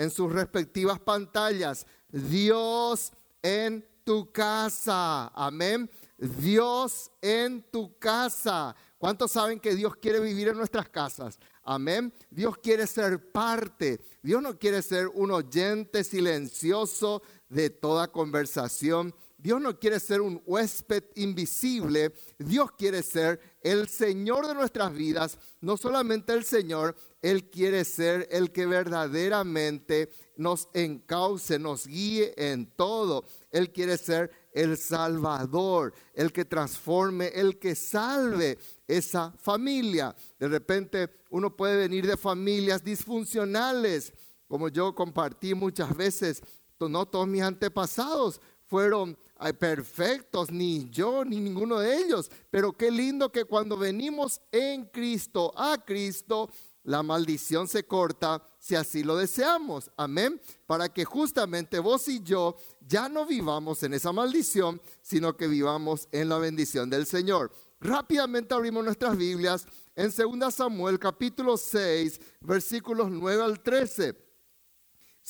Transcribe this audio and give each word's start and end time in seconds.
en 0.00 0.10
sus 0.10 0.32
respectivas 0.32 0.98
pantallas. 0.98 1.86
Dios 2.08 3.12
en 3.42 3.86
tu 4.02 4.32
casa. 4.32 5.26
Amén. 5.34 5.90
Dios 6.16 7.10
en 7.20 7.62
tu 7.70 7.98
casa. 7.98 8.74
¿Cuántos 8.96 9.32
saben 9.32 9.60
que 9.60 9.74
Dios 9.74 9.94
quiere 9.96 10.18
vivir 10.20 10.48
en 10.48 10.56
nuestras 10.56 10.88
casas? 10.88 11.38
Amén. 11.62 12.14
Dios 12.30 12.56
quiere 12.56 12.86
ser 12.86 13.30
parte. 13.30 14.00
Dios 14.22 14.40
no 14.40 14.58
quiere 14.58 14.80
ser 14.80 15.06
un 15.08 15.32
oyente 15.32 16.02
silencioso 16.02 17.20
de 17.50 17.68
toda 17.68 18.10
conversación. 18.10 19.14
Dios 19.42 19.60
no 19.60 19.78
quiere 19.78 19.98
ser 19.98 20.20
un 20.20 20.42
huésped 20.44 21.04
invisible. 21.14 22.12
Dios 22.38 22.72
quiere 22.72 23.02
ser 23.02 23.40
el 23.62 23.88
Señor 23.88 24.46
de 24.46 24.54
nuestras 24.54 24.92
vidas. 24.92 25.38
No 25.62 25.76
solamente 25.76 26.34
el 26.34 26.44
Señor, 26.44 26.94
Él 27.22 27.48
quiere 27.48 27.84
ser 27.84 28.28
el 28.30 28.52
que 28.52 28.66
verdaderamente 28.66 30.10
nos 30.36 30.68
encauce, 30.74 31.58
nos 31.58 31.86
guíe 31.86 32.34
en 32.36 32.66
todo. 32.76 33.24
Él 33.50 33.72
quiere 33.72 33.96
ser 33.96 34.30
el 34.52 34.76
Salvador, 34.76 35.94
el 36.12 36.32
que 36.32 36.44
transforme, 36.44 37.28
el 37.28 37.58
que 37.58 37.74
salve 37.74 38.58
esa 38.86 39.32
familia. 39.38 40.14
De 40.38 40.48
repente 40.48 41.08
uno 41.30 41.56
puede 41.56 41.76
venir 41.76 42.06
de 42.06 42.16
familias 42.16 42.84
disfuncionales, 42.84 44.12
como 44.48 44.68
yo 44.68 44.94
compartí 44.94 45.54
muchas 45.54 45.96
veces. 45.96 46.42
No 46.78 47.06
todos 47.06 47.28
mis 47.28 47.42
antepasados 47.42 48.40
fueron 48.66 49.18
perfectos, 49.58 50.50
ni 50.50 50.88
yo, 50.90 51.24
ni 51.24 51.40
ninguno 51.40 51.78
de 51.78 51.96
ellos. 51.96 52.30
Pero 52.50 52.72
qué 52.72 52.90
lindo 52.90 53.32
que 53.32 53.44
cuando 53.44 53.76
venimos 53.76 54.40
en 54.52 54.84
Cristo, 54.86 55.52
a 55.56 55.82
Cristo, 55.84 56.50
la 56.82 57.02
maldición 57.02 57.68
se 57.68 57.84
corta 57.84 58.42
si 58.58 58.74
así 58.74 59.02
lo 59.02 59.16
deseamos. 59.16 59.90
Amén. 59.96 60.40
Para 60.66 60.88
que 60.88 61.04
justamente 61.04 61.78
vos 61.78 62.08
y 62.08 62.22
yo 62.22 62.56
ya 62.80 63.08
no 63.08 63.26
vivamos 63.26 63.82
en 63.82 63.94
esa 63.94 64.12
maldición, 64.12 64.80
sino 65.02 65.36
que 65.36 65.46
vivamos 65.46 66.08
en 66.12 66.28
la 66.28 66.38
bendición 66.38 66.88
del 66.88 67.06
Señor. 67.06 67.52
Rápidamente 67.80 68.54
abrimos 68.54 68.84
nuestras 68.84 69.16
Biblias 69.16 69.66
en 69.96 70.10
2 70.10 70.54
Samuel 70.54 70.98
capítulo 70.98 71.56
6, 71.56 72.20
versículos 72.40 73.10
9 73.10 73.42
al 73.42 73.60
13. 73.60 74.29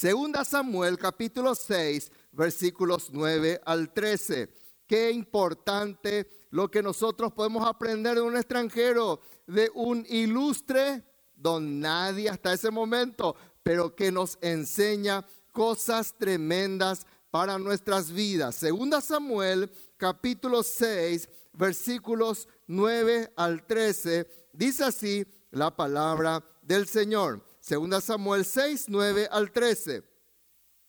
2 0.01 0.49
Samuel 0.49 0.97
capítulo 0.97 1.55
6, 1.55 2.11
versículos 2.33 3.11
9 3.13 3.61
al 3.67 3.93
13. 3.93 4.49
Qué 4.87 5.11
importante 5.11 6.27
lo 6.49 6.71
que 6.71 6.83
nosotros 6.83 7.35
podemos 7.35 7.69
aprender 7.69 8.15
de 8.15 8.23
un 8.23 8.35
extranjero, 8.35 9.21
de 9.47 9.71
un 9.75 10.07
ilustre 10.09 11.05
don 11.35 11.81
nadie 11.81 12.31
hasta 12.31 12.55
ese 12.55 12.71
momento, 12.71 13.37
pero 13.63 13.95
que 13.95 14.11
nos 14.11 14.39
enseña 14.41 15.27
cosas 15.53 16.15
tremendas 16.17 17.07
para 17.31 17.59
nuestras 17.59 18.11
vidas. 18.11 18.55
Segunda 18.55 19.03
Samuel 19.03 19.71
capítulo 19.99 20.63
6 20.63 21.29
versículos 21.53 22.49
9 22.67 23.35
al 23.37 23.67
13 23.67 24.27
dice 24.55 24.85
así 24.85 25.27
la 25.51 25.77
palabra 25.77 26.43
del 26.63 26.87
Señor. 26.87 27.50
Segunda 27.71 28.01
Samuel 28.01 28.45
6, 28.45 28.87
9 28.89 29.29
al 29.31 29.53
13. 29.53 30.03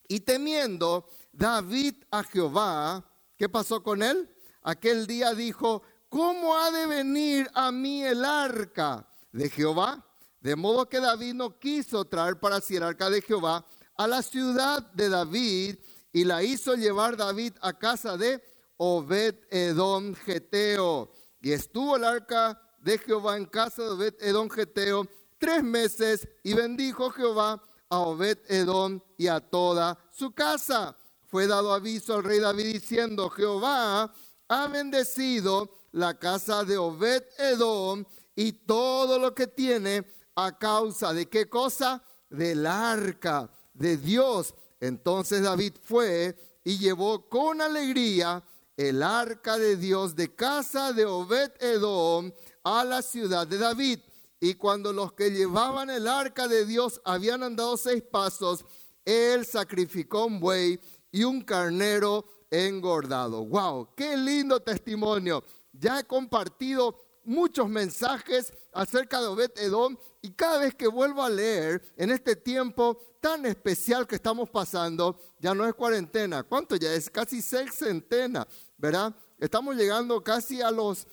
Y 0.07 0.21
temiendo 0.21 1.07
David 1.31 1.93
a 2.09 2.23
Jehová, 2.23 3.07
¿qué 3.37 3.47
pasó 3.47 3.83
con 3.83 4.01
él? 4.01 4.27
Aquel 4.63 5.05
día 5.05 5.35
dijo, 5.35 5.83
¿cómo 6.09 6.57
ha 6.57 6.71
de 6.71 6.87
venir 6.87 7.47
a 7.53 7.71
mí 7.71 8.03
el 8.03 8.25
arca 8.25 9.07
de 9.31 9.47
Jehová? 9.51 10.03
De 10.39 10.55
modo 10.55 10.89
que 10.89 10.99
David 10.99 11.35
no 11.35 11.59
quiso 11.59 12.03
traer 12.05 12.39
para 12.39 12.59
sí 12.59 12.77
el 12.77 12.81
arca 12.81 13.11
de 13.11 13.21
Jehová 13.21 13.63
a 13.95 14.07
la 14.07 14.23
ciudad 14.23 14.81
de 14.93 15.09
David 15.09 15.75
y 16.11 16.23
la 16.23 16.41
hizo 16.41 16.73
llevar 16.73 17.15
David 17.15 17.53
a 17.61 17.77
casa 17.77 18.17
de 18.17 18.41
Obed 18.77 19.35
Edom 19.51 20.15
Geteo. 20.15 21.11
Y 21.41 21.51
estuvo 21.51 21.97
el 21.97 22.05
arca 22.05 22.59
de 22.79 22.97
Jehová 22.97 23.37
en 23.37 23.45
casa 23.45 23.83
de 23.83 23.89
Obed 23.89 24.15
Edom 24.19 24.49
Geteo 24.49 25.07
tres 25.41 25.63
meses 25.63 26.27
y 26.43 26.53
bendijo 26.53 27.09
Jehová 27.09 27.61
a 27.89 27.99
Obed 27.99 28.37
Edom 28.47 29.01
y 29.17 29.25
a 29.25 29.39
toda 29.39 29.97
su 30.11 30.33
casa. 30.33 30.95
Fue 31.25 31.47
dado 31.47 31.73
aviso 31.73 32.13
al 32.13 32.23
rey 32.23 32.39
David 32.39 32.73
diciendo, 32.73 33.27
Jehová 33.31 34.13
ha 34.47 34.67
bendecido 34.67 35.71
la 35.93 36.19
casa 36.19 36.63
de 36.63 36.77
Obed 36.77 37.23
Edom 37.39 38.05
y 38.35 38.51
todo 38.53 39.17
lo 39.17 39.33
que 39.33 39.47
tiene 39.47 40.05
a 40.35 40.57
causa 40.59 41.11
de 41.11 41.27
qué 41.27 41.49
cosa? 41.49 42.03
Del 42.29 42.67
arca 42.67 43.49
de 43.73 43.97
Dios. 43.97 44.53
Entonces 44.79 45.41
David 45.41 45.73
fue 45.81 46.37
y 46.63 46.77
llevó 46.77 47.27
con 47.27 47.61
alegría 47.61 48.43
el 48.77 49.01
arca 49.01 49.57
de 49.57 49.75
Dios 49.75 50.15
de 50.15 50.35
casa 50.35 50.93
de 50.93 51.05
Obed 51.05 51.51
Edom 51.59 52.31
a 52.63 52.85
la 52.85 53.01
ciudad 53.01 53.47
de 53.47 53.57
David. 53.57 54.01
Y 54.43 54.55
cuando 54.55 54.91
los 54.91 55.13
que 55.13 55.29
llevaban 55.29 55.91
el 55.91 56.07
arca 56.07 56.47
de 56.47 56.65
Dios 56.65 56.99
habían 57.05 57.43
andado 57.43 57.77
seis 57.77 58.01
pasos, 58.01 58.65
él 59.05 59.45
sacrificó 59.45 60.25
un 60.25 60.39
buey 60.39 60.79
y 61.11 61.23
un 61.23 61.41
carnero 61.41 62.25
engordado. 62.49 63.45
¡Wow! 63.45 63.93
¡Qué 63.95 64.17
lindo 64.17 64.59
testimonio! 64.59 65.43
Ya 65.71 65.99
he 65.99 66.03
compartido 66.05 66.97
muchos 67.23 67.69
mensajes 67.69 68.51
acerca 68.73 69.21
de 69.21 69.27
Obed 69.27 69.51
Edom 69.57 69.95
y 70.23 70.31
cada 70.31 70.57
vez 70.57 70.73
que 70.73 70.87
vuelvo 70.87 71.21
a 71.21 71.29
leer 71.29 71.93
en 71.95 72.09
este 72.09 72.35
tiempo 72.35 72.97
tan 73.21 73.45
especial 73.45 74.07
que 74.07 74.15
estamos 74.15 74.49
pasando, 74.49 75.19
ya 75.39 75.53
no 75.53 75.67
es 75.67 75.75
cuarentena, 75.75 76.41
¿cuánto 76.41 76.75
ya 76.77 76.91
es? 76.95 77.11
Casi 77.11 77.43
sexentena, 77.43 78.47
¿verdad? 78.75 79.15
Estamos 79.37 79.75
llegando 79.75 80.23
casi 80.23 80.63
a 80.63 80.71
los 80.71 81.07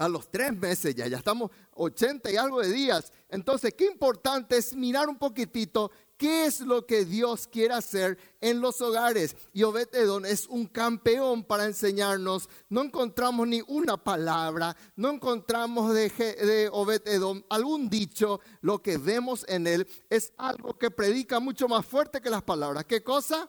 a 0.00 0.08
los 0.08 0.30
tres 0.30 0.52
meses 0.56 0.94
ya, 0.94 1.06
ya 1.06 1.18
estamos 1.18 1.50
80 1.74 2.30
y 2.30 2.36
algo 2.36 2.60
de 2.60 2.72
días. 2.72 3.12
Entonces, 3.28 3.74
qué 3.74 3.86
importante 3.86 4.56
es 4.56 4.74
mirar 4.74 5.08
un 5.08 5.18
poquitito 5.18 5.90
¿Qué 6.20 6.44
es 6.44 6.60
lo 6.60 6.84
que 6.84 7.06
Dios 7.06 7.46
quiere 7.46 7.72
hacer 7.72 8.18
en 8.42 8.60
los 8.60 8.82
hogares? 8.82 9.34
Y 9.54 9.62
Obed 9.62 9.88
Edom 9.94 10.26
es 10.26 10.46
un 10.48 10.66
campeón 10.66 11.42
para 11.42 11.64
enseñarnos. 11.64 12.46
No 12.68 12.82
encontramos 12.82 13.48
ni 13.48 13.62
una 13.66 13.96
palabra, 13.96 14.76
no 14.96 15.08
encontramos 15.08 15.94
de, 15.94 16.10
de 16.10 16.68
Obed 16.70 17.08
Edom 17.08 17.42
algún 17.48 17.88
dicho. 17.88 18.40
Lo 18.60 18.82
que 18.82 18.98
vemos 18.98 19.46
en 19.48 19.66
él 19.66 19.88
es 20.10 20.34
algo 20.36 20.76
que 20.76 20.90
predica 20.90 21.40
mucho 21.40 21.68
más 21.68 21.86
fuerte 21.86 22.20
que 22.20 22.28
las 22.28 22.42
palabras. 22.42 22.84
¿Qué 22.84 23.02
cosa? 23.02 23.48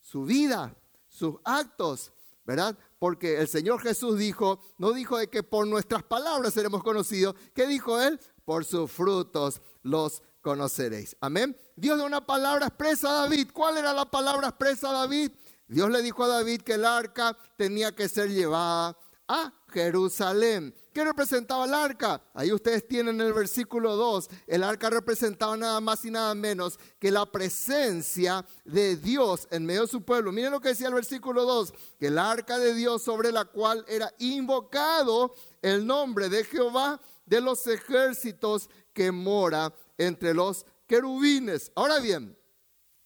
Su 0.00 0.24
vida, 0.24 0.74
sus 1.08 1.34
actos, 1.44 2.14
¿verdad? 2.46 2.78
Porque 2.98 3.40
el 3.40 3.48
Señor 3.48 3.80
Jesús 3.80 4.18
dijo, 4.18 4.60
no 4.78 4.92
dijo 4.92 5.18
de 5.18 5.28
que 5.28 5.42
por 5.42 5.66
nuestras 5.66 6.02
palabras 6.04 6.54
seremos 6.54 6.82
conocidos. 6.82 7.34
¿Qué 7.54 7.66
dijo 7.66 8.00
él? 8.00 8.20
Por 8.44 8.64
sus 8.64 8.90
frutos 8.90 9.60
los 9.82 10.22
conoceréis. 10.40 11.16
Amén. 11.20 11.56
Dios 11.74 11.98
dio 11.98 12.06
una 12.06 12.24
palabra 12.24 12.68
expresa 12.68 13.10
a 13.10 13.22
David. 13.22 13.50
¿Cuál 13.52 13.78
era 13.78 13.92
la 13.92 14.06
palabra 14.06 14.48
expresa 14.48 14.90
a 14.90 14.92
David? 14.92 15.32
Dios 15.66 15.90
le 15.90 16.00
dijo 16.00 16.22
a 16.22 16.28
David 16.28 16.62
que 16.62 16.74
el 16.74 16.84
arca 16.84 17.36
tenía 17.56 17.94
que 17.94 18.08
ser 18.08 18.30
llevada 18.30 18.96
a 19.28 19.52
Jerusalén. 19.68 20.74
¿Qué 20.92 21.04
representaba 21.04 21.64
el 21.64 21.74
arca? 21.74 22.22
Ahí 22.32 22.52
ustedes 22.52 22.86
tienen 22.86 23.20
el 23.20 23.32
versículo 23.32 23.96
2. 23.96 24.28
El 24.46 24.62
arca 24.62 24.88
representaba 24.88 25.56
nada 25.56 25.80
más 25.80 26.04
y 26.04 26.10
nada 26.10 26.34
menos 26.34 26.78
que 26.98 27.10
la 27.10 27.26
presencia 27.26 28.44
de 28.64 28.96
Dios 28.96 29.46
en 29.50 29.66
medio 29.66 29.82
de 29.82 29.88
su 29.88 30.02
pueblo. 30.02 30.32
Miren 30.32 30.52
lo 30.52 30.60
que 30.60 30.70
decía 30.70 30.88
el 30.88 30.94
versículo 30.94 31.44
2, 31.44 31.74
que 31.98 32.06
el 32.06 32.18
arca 32.18 32.58
de 32.58 32.74
Dios 32.74 33.02
sobre 33.02 33.32
la 33.32 33.44
cual 33.44 33.84
era 33.88 34.12
invocado 34.18 35.34
el 35.60 35.86
nombre 35.86 36.28
de 36.28 36.44
Jehová 36.44 37.00
de 37.26 37.40
los 37.40 37.66
ejércitos 37.66 38.70
que 38.92 39.12
mora 39.12 39.74
entre 39.98 40.32
los 40.32 40.64
querubines. 40.86 41.72
Ahora 41.74 41.98
bien, 41.98 42.36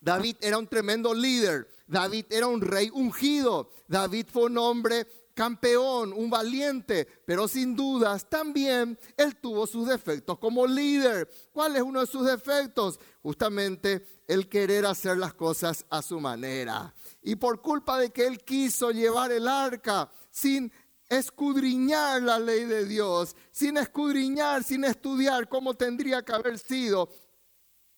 David 0.00 0.36
era 0.40 0.58
un 0.58 0.66
tremendo 0.66 1.12
líder. 1.12 1.68
David 1.86 2.26
era 2.30 2.46
un 2.46 2.60
rey 2.60 2.90
ungido. 2.92 3.72
David 3.88 4.26
fue 4.32 4.44
un 4.44 4.58
hombre 4.58 5.06
campeón, 5.40 6.12
un 6.12 6.28
valiente, 6.28 7.08
pero 7.24 7.48
sin 7.48 7.74
dudas 7.74 8.28
también 8.28 8.98
él 9.16 9.36
tuvo 9.36 9.66
sus 9.66 9.88
defectos 9.88 10.38
como 10.38 10.66
líder. 10.66 11.30
¿Cuál 11.50 11.76
es 11.76 11.82
uno 11.82 12.00
de 12.00 12.06
sus 12.06 12.26
defectos? 12.26 13.00
Justamente 13.22 14.04
el 14.28 14.50
querer 14.50 14.84
hacer 14.84 15.16
las 15.16 15.32
cosas 15.32 15.86
a 15.88 16.02
su 16.02 16.20
manera. 16.20 16.94
Y 17.22 17.36
por 17.36 17.62
culpa 17.62 17.98
de 17.98 18.10
que 18.10 18.26
él 18.26 18.40
quiso 18.40 18.90
llevar 18.90 19.32
el 19.32 19.48
arca 19.48 20.10
sin 20.28 20.70
escudriñar 21.08 22.20
la 22.20 22.38
ley 22.38 22.66
de 22.66 22.84
Dios, 22.84 23.34
sin 23.50 23.78
escudriñar, 23.78 24.62
sin 24.62 24.84
estudiar 24.84 25.48
cómo 25.48 25.72
tendría 25.72 26.22
que 26.22 26.34
haber 26.34 26.58
sido 26.58 27.08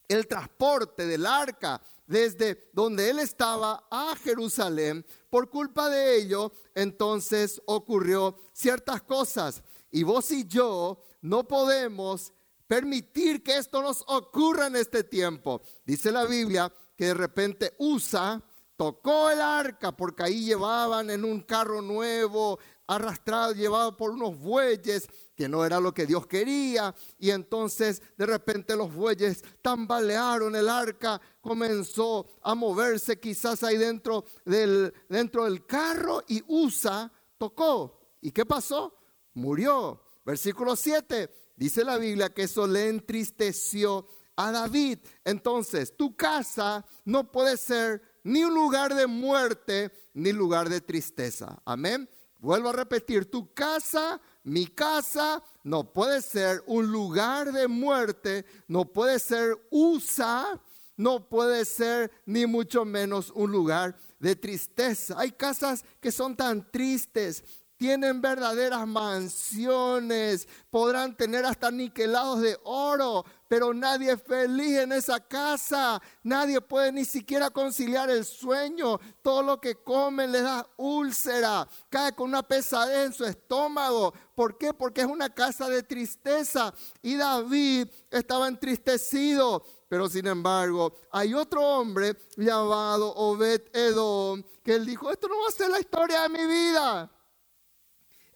el 0.08 0.26
transporte 0.26 1.06
del 1.06 1.26
arca 1.26 1.80
desde 2.06 2.70
donde 2.72 3.08
él 3.10 3.18
estaba 3.18 3.86
a 3.90 4.14
Jerusalén, 4.22 5.04
por 5.30 5.48
culpa 5.48 5.88
de 5.88 6.16
ello, 6.16 6.52
entonces 6.74 7.60
ocurrió 7.66 8.36
ciertas 8.52 9.02
cosas. 9.02 9.62
Y 9.90 10.02
vos 10.02 10.30
y 10.30 10.46
yo 10.46 11.00
no 11.22 11.46
podemos 11.46 12.32
permitir 12.66 13.42
que 13.42 13.56
esto 13.56 13.82
nos 13.82 14.02
ocurra 14.06 14.66
en 14.66 14.76
este 14.76 15.04
tiempo. 15.04 15.62
Dice 15.84 16.10
la 16.10 16.24
Biblia 16.24 16.72
que 16.96 17.06
de 17.06 17.14
repente 17.14 17.74
Usa 17.78 18.42
tocó 18.76 19.30
el 19.30 19.40
arca 19.40 19.92
porque 19.92 20.24
ahí 20.24 20.44
llevaban 20.44 21.10
en 21.10 21.24
un 21.24 21.40
carro 21.42 21.82
nuevo, 21.82 22.58
arrastrado, 22.86 23.52
llevado 23.52 23.96
por 23.96 24.10
unos 24.10 24.38
bueyes, 24.38 25.08
que 25.42 25.48
no 25.48 25.64
era 25.64 25.80
lo 25.80 25.92
que 25.92 26.06
Dios 26.06 26.28
quería. 26.28 26.94
Y 27.18 27.30
entonces 27.30 28.00
de 28.16 28.26
repente 28.26 28.76
los 28.76 28.94
bueyes 28.94 29.42
tambalearon, 29.60 30.54
el 30.54 30.68
arca 30.68 31.20
comenzó 31.40 32.28
a 32.42 32.54
moverse 32.54 33.18
quizás 33.18 33.64
ahí 33.64 33.76
dentro 33.76 34.24
del, 34.44 34.94
dentro 35.08 35.42
del 35.42 35.66
carro 35.66 36.22
y 36.28 36.44
Usa 36.46 37.10
tocó. 37.38 38.16
¿Y 38.20 38.30
qué 38.30 38.46
pasó? 38.46 38.96
Murió. 39.34 40.00
Versículo 40.24 40.76
7, 40.76 41.28
dice 41.56 41.82
la 41.82 41.98
Biblia 41.98 42.32
que 42.32 42.44
eso 42.44 42.68
le 42.68 42.88
entristeció 42.88 44.06
a 44.36 44.52
David. 44.52 45.00
Entonces, 45.24 45.96
tu 45.96 46.14
casa 46.14 46.86
no 47.04 47.32
puede 47.32 47.56
ser 47.56 48.00
ni 48.22 48.44
un 48.44 48.54
lugar 48.54 48.94
de 48.94 49.08
muerte 49.08 49.90
ni 50.14 50.30
lugar 50.30 50.68
de 50.68 50.80
tristeza. 50.80 51.60
Amén. 51.64 52.08
Vuelvo 52.42 52.70
a 52.70 52.72
repetir, 52.72 53.30
tu 53.30 53.54
casa, 53.54 54.20
mi 54.44 54.66
casa, 54.66 55.42
no 55.62 55.92
puede 55.92 56.20
ser 56.22 56.62
un 56.66 56.90
lugar 56.90 57.52
de 57.52 57.68
muerte, 57.68 58.44
no 58.66 58.84
puede 58.84 59.18
ser 59.18 59.56
USA, 59.70 60.60
no 60.96 61.28
puede 61.28 61.64
ser 61.64 62.10
ni 62.26 62.46
mucho 62.46 62.84
menos 62.84 63.30
un 63.34 63.52
lugar 63.52 63.96
de 64.18 64.36
tristeza. 64.36 65.14
Hay 65.18 65.32
casas 65.32 65.84
que 66.00 66.12
son 66.12 66.36
tan 66.36 66.70
tristes, 66.70 67.44
tienen 67.82 68.20
verdaderas 68.20 68.86
mansiones, 68.86 70.46
podrán 70.70 71.16
tener 71.16 71.44
hasta 71.44 71.68
niquelados 71.68 72.40
de 72.40 72.56
oro, 72.62 73.24
pero 73.48 73.74
nadie 73.74 74.12
es 74.12 74.22
feliz 74.22 74.78
en 74.78 74.92
esa 74.92 75.18
casa, 75.18 76.00
nadie 76.22 76.60
puede 76.60 76.92
ni 76.92 77.04
siquiera 77.04 77.50
conciliar 77.50 78.08
el 78.08 78.24
sueño, 78.24 79.00
todo 79.20 79.42
lo 79.42 79.60
que 79.60 79.74
comen 79.74 80.30
les 80.30 80.44
da 80.44 80.64
úlcera, 80.76 81.66
cae 81.90 82.12
con 82.12 82.28
una 82.28 82.44
pesadez 82.44 83.06
en 83.06 83.12
su 83.12 83.24
estómago. 83.24 84.14
¿Por 84.36 84.56
qué? 84.56 84.72
Porque 84.72 85.00
es 85.00 85.08
una 85.08 85.28
casa 85.28 85.68
de 85.68 85.82
tristeza 85.82 86.72
y 87.02 87.16
David 87.16 87.88
estaba 88.12 88.46
entristecido. 88.46 89.60
Pero 89.88 90.08
sin 90.08 90.28
embargo, 90.28 90.94
hay 91.10 91.34
otro 91.34 91.66
hombre 91.66 92.16
llamado 92.36 93.12
Obed 93.12 93.62
Edom 93.74 94.42
que 94.62 94.76
él 94.76 94.86
dijo, 94.86 95.10
esto 95.10 95.26
no 95.26 95.34
va 95.40 95.48
a 95.48 95.50
ser 95.50 95.68
la 95.68 95.80
historia 95.80 96.22
de 96.22 96.28
mi 96.28 96.46
vida. 96.46 97.10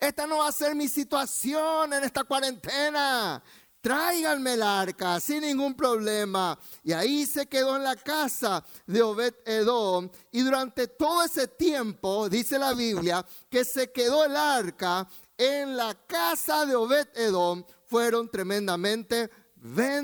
Esta 0.06 0.24
no 0.24 0.38
va 0.38 0.46
a 0.46 0.52
ser 0.52 0.76
mi 0.76 0.88
situación 0.88 1.92
en 1.92 2.04
esta 2.04 2.22
cuarentena. 2.22 3.42
Tráiganme 3.80 4.54
el 4.54 4.62
arca 4.62 5.18
sin 5.18 5.40
ningún 5.40 5.74
problema. 5.74 6.56
Y 6.84 6.92
ahí 6.92 7.26
se 7.26 7.46
quedó 7.46 7.74
en 7.74 7.82
la 7.82 7.96
casa 7.96 8.64
de 8.86 9.02
Obed 9.02 9.34
Edom. 9.44 10.08
Y 10.30 10.42
durante 10.42 10.86
todo 10.86 11.24
ese 11.24 11.48
tiempo, 11.48 12.28
dice 12.28 12.56
la 12.56 12.72
Biblia, 12.72 13.26
que 13.50 13.64
se 13.64 13.90
quedó 13.90 14.24
el 14.24 14.36
arca 14.36 15.08
en 15.36 15.76
la 15.76 15.92
casa 16.06 16.66
de 16.66 16.76
Obed 16.76 17.08
Edom, 17.16 17.64
fueron 17.86 18.30
tremendamente 18.30 19.28
bendecidos, 19.56 19.98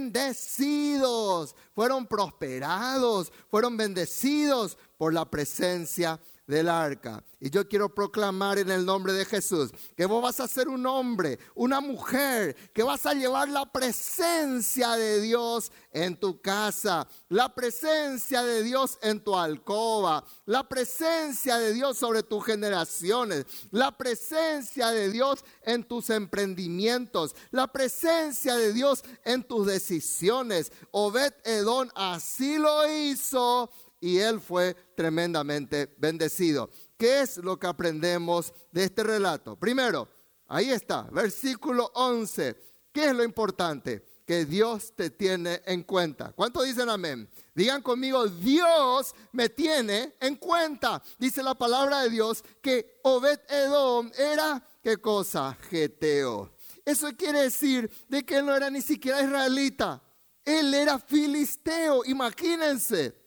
fueron 1.77 2.09
prosperados, 2.09 3.33
fueron 3.49 3.77
bendecidos 3.77 4.77
por 4.99 5.15
la 5.15 5.25
presencia 5.31 6.19
del 6.47 6.69
arca. 6.69 7.23
Y 7.41 7.51
yo 7.51 7.69
quiero 7.69 7.93
proclamar 7.93 8.59
en 8.59 8.71
el 8.71 8.87
nombre 8.87 9.13
de 9.13 9.25
Jesús 9.25 9.71
que 9.97 10.07
vos 10.07 10.23
vas 10.23 10.39
a 10.39 10.47
ser 10.47 10.69
un 10.69 10.87
hombre, 10.87 11.39
una 11.57 11.81
mujer, 11.81 12.55
que 12.73 12.83
vas 12.85 13.05
a 13.05 13.15
llevar 13.15 13.49
la 13.49 13.71
presencia 13.71 14.93
de 14.93 15.21
Dios 15.21 15.73
en 15.91 16.17
tu 16.17 16.41
casa, 16.41 17.09
la 17.29 17.53
presencia 17.53 18.43
de 18.43 18.63
Dios 18.63 18.99
en 19.03 19.25
tu 19.25 19.37
alcoba, 19.37 20.25
la 20.47 20.69
presencia 20.69 21.59
de 21.59 21.73
Dios 21.73 21.99
sobre 21.99 22.23
tus 22.23 22.45
generaciones, 22.45 23.45
la 23.71 23.97
presencia 23.97 24.91
de 24.91 25.11
Dios 25.11 25.45
en 25.63 25.83
tus 25.83 26.11
emprendimientos, 26.11 27.35
la 27.51 27.67
presencia 27.67 28.55
de 28.57 28.73
Dios 28.73 29.03
en 29.25 29.43
tus 29.43 29.67
decisiones. 29.67 30.71
Obed 30.93 31.33
Edón 31.45 31.91
así 31.95 32.59
lo 32.59 32.89
hizo 32.89 33.71
y 34.03 34.19
él 34.19 34.41
fue 34.41 34.75
tremendamente 34.97 35.95
bendecido. 35.97 36.69
¿Qué 36.99 37.23
es 37.23 37.37
lo 37.39 37.57
que 37.59 37.69
aprendemos 37.69 38.53
de 38.73 38.85
este 38.85 39.05
relato? 39.05 39.57
Primero, 39.57 40.09
ahí 40.49 40.71
está, 40.71 41.05
versículo 41.13 41.91
11. 41.95 42.57
¿Qué 42.93 43.07
es 43.07 43.15
lo 43.15 43.23
importante? 43.23 44.05
Que 44.27 44.45
Dios 44.45 44.93
te 44.97 45.11
tiene 45.11 45.63
en 45.67 45.85
cuenta. 45.85 46.33
¿Cuánto 46.33 46.63
dicen 46.63 46.91
amén? 46.91 47.31
Digan 47.55 47.81
conmigo, 47.81 48.27
Dios 48.27 49.15
me 49.31 49.49
tiene 49.49 50.17
en 50.21 50.35
cuenta. 50.35 51.01
Dice 51.17 51.41
la 51.41 51.55
palabra 51.55 52.03
de 52.03 52.11
Dios 52.11 52.45
que 52.61 52.99
Obed 53.05 53.39
Edom 53.49 54.11
era, 54.19 54.67
¿qué 54.83 54.97
cosa? 54.97 55.57
Geteo. 55.71 56.57
Eso 56.85 57.09
quiere 57.17 57.43
decir 57.43 57.89
de 58.09 58.25
que 58.25 58.39
él 58.39 58.47
no 58.47 58.57
era 58.57 58.69
ni 58.69 58.83
siquiera 58.83 59.23
israelita. 59.23 60.03
Él 60.45 60.75
era 60.75 60.99
filisteo, 60.99 62.05
imagínense. 62.05 63.22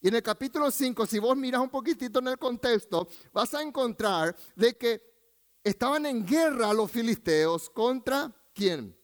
Y 0.00 0.08
en 0.08 0.14
el 0.14 0.22
capítulo 0.22 0.70
5, 0.70 1.06
si 1.06 1.18
vos 1.18 1.36
miras 1.36 1.60
un 1.60 1.68
poquitito 1.68 2.20
en 2.20 2.28
el 2.28 2.38
contexto, 2.38 3.06
vas 3.32 3.52
a 3.54 3.62
encontrar 3.62 4.34
de 4.56 4.76
que 4.76 5.02
estaban 5.62 6.06
en 6.06 6.24
guerra 6.24 6.72
los 6.72 6.90
filisteos 6.90 7.68
contra 7.68 8.34
quién? 8.54 8.96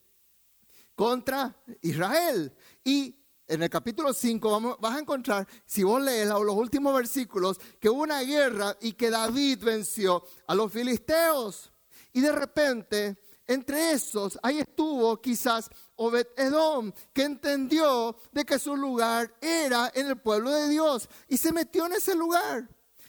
Contra 0.94 1.54
Israel. 1.82 2.56
Y 2.82 3.14
en 3.46 3.62
el 3.62 3.68
capítulo 3.68 4.14
5 4.14 4.78
vas 4.80 4.96
a 4.96 4.98
encontrar, 4.98 5.46
si 5.66 5.82
vos 5.82 6.00
lees 6.00 6.28
los 6.28 6.56
últimos 6.56 6.94
versículos, 6.94 7.58
que 7.78 7.90
hubo 7.90 8.02
una 8.02 8.22
guerra 8.22 8.76
y 8.80 8.94
que 8.94 9.10
David 9.10 9.64
venció 9.64 10.24
a 10.46 10.54
los 10.54 10.72
filisteos. 10.72 11.70
Y 12.14 12.22
de 12.22 12.32
repente 12.32 13.18
entre 13.46 13.92
esos, 13.92 14.38
ahí 14.42 14.58
estuvo 14.58 15.20
quizás 15.20 15.70
Obed 15.96 16.26
Edom, 16.36 16.92
que 17.12 17.22
entendió 17.22 18.16
de 18.32 18.44
que 18.44 18.58
su 18.58 18.76
lugar 18.76 19.34
era 19.40 19.90
en 19.94 20.06
el 20.08 20.16
pueblo 20.18 20.50
de 20.50 20.68
Dios 20.68 21.08
y 21.28 21.36
se 21.36 21.52
metió 21.52 21.86
en 21.86 21.94
ese 21.94 22.14
lugar. 22.14 22.68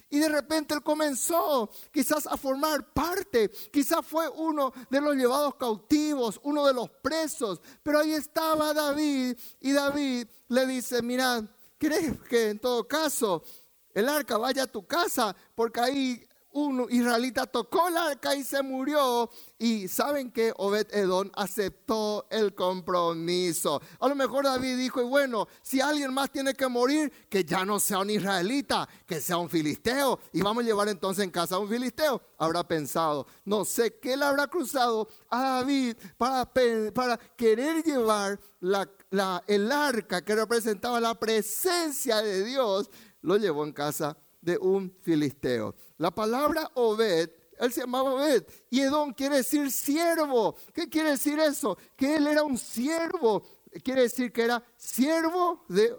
Y 0.09 0.19
de 0.19 0.29
repente 0.29 0.73
él 0.73 0.81
comenzó 0.81 1.69
quizás 1.91 2.27
a 2.27 2.37
formar 2.37 2.93
parte, 2.93 3.49
quizás 3.71 4.05
fue 4.05 4.29
uno 4.29 4.71
de 4.89 5.01
los 5.01 5.15
llevados 5.15 5.55
cautivos, 5.55 6.39
uno 6.43 6.65
de 6.65 6.73
los 6.73 6.89
presos, 6.89 7.59
pero 7.83 7.99
ahí 7.99 8.13
estaba 8.13 8.73
David 8.73 9.37
y 9.59 9.71
David 9.73 10.27
le 10.47 10.65
dice, 10.65 11.01
mirad, 11.01 11.43
¿crees 11.77 12.21
que 12.21 12.51
en 12.51 12.59
todo 12.59 12.87
caso 12.87 13.43
el 13.93 14.07
arca 14.07 14.37
vaya 14.37 14.63
a 14.63 14.67
tu 14.67 14.87
casa? 14.87 15.35
Porque 15.53 15.81
ahí 15.81 16.26
un 16.57 16.87
israelita 16.89 17.45
tocó 17.45 17.87
el 17.87 17.97
arca 17.97 18.35
y 18.35 18.43
se 18.43 18.63
murió. 18.63 19.29
Y 19.59 19.87
saben 19.87 20.31
que 20.31 20.51
Obed 20.57 20.87
Edom 20.91 21.29
aceptó 21.35 22.25
el 22.31 22.55
compromiso. 22.55 23.79
A 23.99 24.07
lo 24.07 24.15
mejor 24.15 24.45
David 24.45 24.77
dijo, 24.77 25.01
y 25.01 25.05
bueno, 25.05 25.47
si 25.61 25.81
alguien 25.81 26.11
más 26.11 26.31
tiene 26.31 26.55
que 26.55 26.67
morir, 26.67 27.11
que 27.29 27.43
ya 27.43 27.63
no 27.63 27.79
sea 27.79 27.99
un 27.99 28.09
israelita, 28.09 28.89
que 29.05 29.21
sea 29.21 29.37
un 29.37 29.49
filisteo. 29.49 30.19
Y 30.33 30.41
vamos 30.41 30.63
a 30.63 30.67
llevar 30.67 30.87
entonces 30.89 31.23
en 31.23 31.29
casa 31.29 31.55
a 31.55 31.59
un 31.59 31.69
filisteo. 31.69 32.21
Habrá 32.39 32.67
pensado, 32.67 33.27
no 33.45 33.63
sé 33.63 33.99
qué 33.99 34.17
le 34.17 34.25
habrá 34.25 34.47
cruzado 34.47 35.07
a 35.29 35.59
David 35.59 35.95
para, 36.17 37.17
querer 37.35 37.83
llevar 37.83 38.39
la, 38.59 39.43
el 39.45 39.71
arca 39.71 40.23
que 40.23 40.35
representaba 40.35 40.99
la 40.99 41.13
presencia 41.13 42.21
de 42.23 42.43
Dios. 42.43 42.89
Lo 43.21 43.37
llevó 43.37 43.63
en 43.63 43.73
casa 43.73 44.17
de 44.47 44.57
un 44.57 44.95
filisteo. 45.01 45.75
La 45.97 46.09
palabra 46.09 46.71
Obed, 46.75 47.29
él 47.59 47.73
se 47.73 47.81
llamaba 47.81 48.13
Obed, 48.13 48.45
y 48.69 48.79
Edom 48.79 49.11
quiere 49.11 49.37
decir 49.37 49.69
siervo. 49.69 50.55
¿Qué 50.73 50.87
quiere 50.87 51.11
decir 51.11 51.37
eso? 51.37 51.77
Que 51.97 52.15
él 52.15 52.27
era 52.27 52.43
un 52.43 52.57
siervo. 52.57 53.43
Quiere 53.83 54.03
decir 54.03 54.31
que 54.31 54.43
era 54.43 54.63
siervo 54.77 55.65
de 55.67 55.93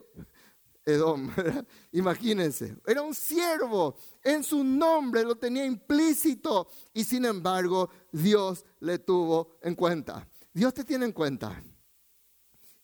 Edom. 0.87 1.31
Imagínense, 1.93 2.75
era 2.87 3.02
un 3.02 3.14
siervo. 3.14 3.97
En 4.25 4.43
su 4.43 4.64
nombre 4.64 5.25
lo 5.25 5.37
tenía 5.37 5.67
implícito 5.67 6.69
y 6.95 7.05
sin 7.05 7.26
embargo 7.26 7.90
Dios 8.11 8.64
le 8.81 8.99
tuvo 8.99 9.59
en 9.61 9.75
cuenta. 9.75 10.26
Dios 10.55 10.73
te 10.73 10.85
tiene 10.85 11.05
en 11.05 11.12
cuenta. 11.12 11.62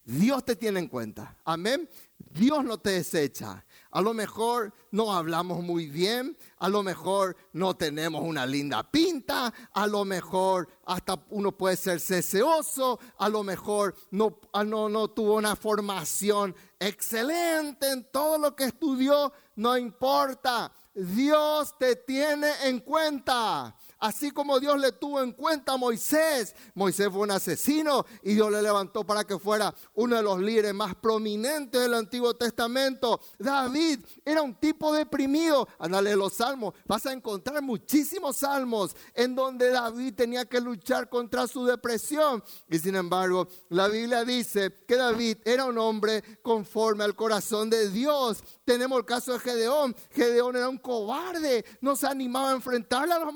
Dios 0.03 0.45
te 0.45 0.55
tiene 0.55 0.79
en 0.79 0.87
cuenta. 0.87 1.35
Amén. 1.43 1.89
Dios 2.19 2.63
no 2.63 2.77
te 2.77 2.91
desecha. 2.91 3.65
A 3.95 4.01
lo 4.01 4.13
mejor 4.13 4.73
no 4.91 5.13
hablamos 5.13 5.63
muy 5.63 5.87
bien, 5.87 6.37
a 6.57 6.67
lo 6.67 6.83
mejor 6.83 7.37
no 7.53 7.77
tenemos 7.77 8.23
una 8.25 8.45
linda 8.45 8.83
pinta, 8.83 9.53
a 9.71 9.87
lo 9.87 10.03
mejor 10.03 10.67
hasta 10.85 11.25
uno 11.29 11.53
puede 11.53 11.77
ser 11.77 12.01
ceseoso, 12.01 12.99
a 13.17 13.29
lo 13.29 13.41
mejor 13.41 13.95
no, 14.11 14.41
ah, 14.51 14.65
no, 14.65 14.89
no 14.89 15.07
tuvo 15.07 15.35
una 15.35 15.55
formación 15.55 16.53
excelente 16.77 17.89
en 17.89 18.11
todo 18.11 18.37
lo 18.37 18.53
que 18.53 18.65
estudió, 18.65 19.31
no 19.55 19.77
importa. 19.77 20.73
Dios 20.93 21.73
te 21.77 21.95
tiene 21.95 22.49
en 22.65 22.81
cuenta. 22.81 23.77
Así 24.05 24.29
como 24.29 24.59
Dios 24.59 24.79
le 24.79 24.91
tuvo 24.91 25.19
en 25.23 25.31
cuenta 25.31 25.73
a 25.73 25.77
Moisés. 25.77 26.53
Moisés 26.75 27.09
fue 27.11 27.21
un 27.21 27.31
asesino 27.31 28.05
y 28.21 28.35
Dios 28.35 28.51
le 28.51 28.61
levantó 28.61 29.03
para 29.03 29.23
que 29.23 29.39
fuera 29.39 29.73
uno 29.95 30.15
de 30.15 30.21
los 30.21 30.39
líderes 30.39 30.75
más 30.75 30.93
prominentes 30.93 31.81
del 31.81 31.95
Antiguo 31.95 32.35
Testamento. 32.35 33.19
David 33.39 34.01
era 34.23 34.43
un 34.43 34.53
tipo 34.59 34.93
deprimido. 34.93 35.67
Andale 35.79 36.15
los 36.15 36.33
salmos. 36.33 36.75
Vas 36.85 37.07
a 37.07 37.13
encontrar 37.13 37.63
muchísimos 37.63 38.37
salmos 38.37 38.95
en 39.15 39.33
donde 39.33 39.71
David 39.71 40.13
tenía 40.13 40.45
que 40.45 40.61
luchar 40.61 41.09
contra 41.09 41.47
su 41.47 41.65
depresión. 41.65 42.43
Y 42.69 42.77
sin 42.77 42.95
embargo, 42.95 43.47
la 43.69 43.87
Biblia 43.87 44.23
dice 44.23 44.83
que 44.87 44.97
David 44.97 45.37
era 45.45 45.65
un 45.65 45.79
hombre 45.79 46.21
conforme 46.43 47.03
al 47.03 47.15
corazón 47.15 47.71
de 47.71 47.89
Dios. 47.89 48.43
Tenemos 48.65 48.99
el 48.99 49.05
caso 49.05 49.33
de 49.33 49.39
Gedeón. 49.39 49.95
Gedeón 50.11 50.57
era 50.57 50.69
un 50.69 50.77
cobarde, 50.77 51.65
no 51.81 51.95
se 51.95 52.05
animaba 52.05 52.51
a 52.51 52.55
enfrentar 52.55 53.11
a 53.11 53.17
los 53.17 53.33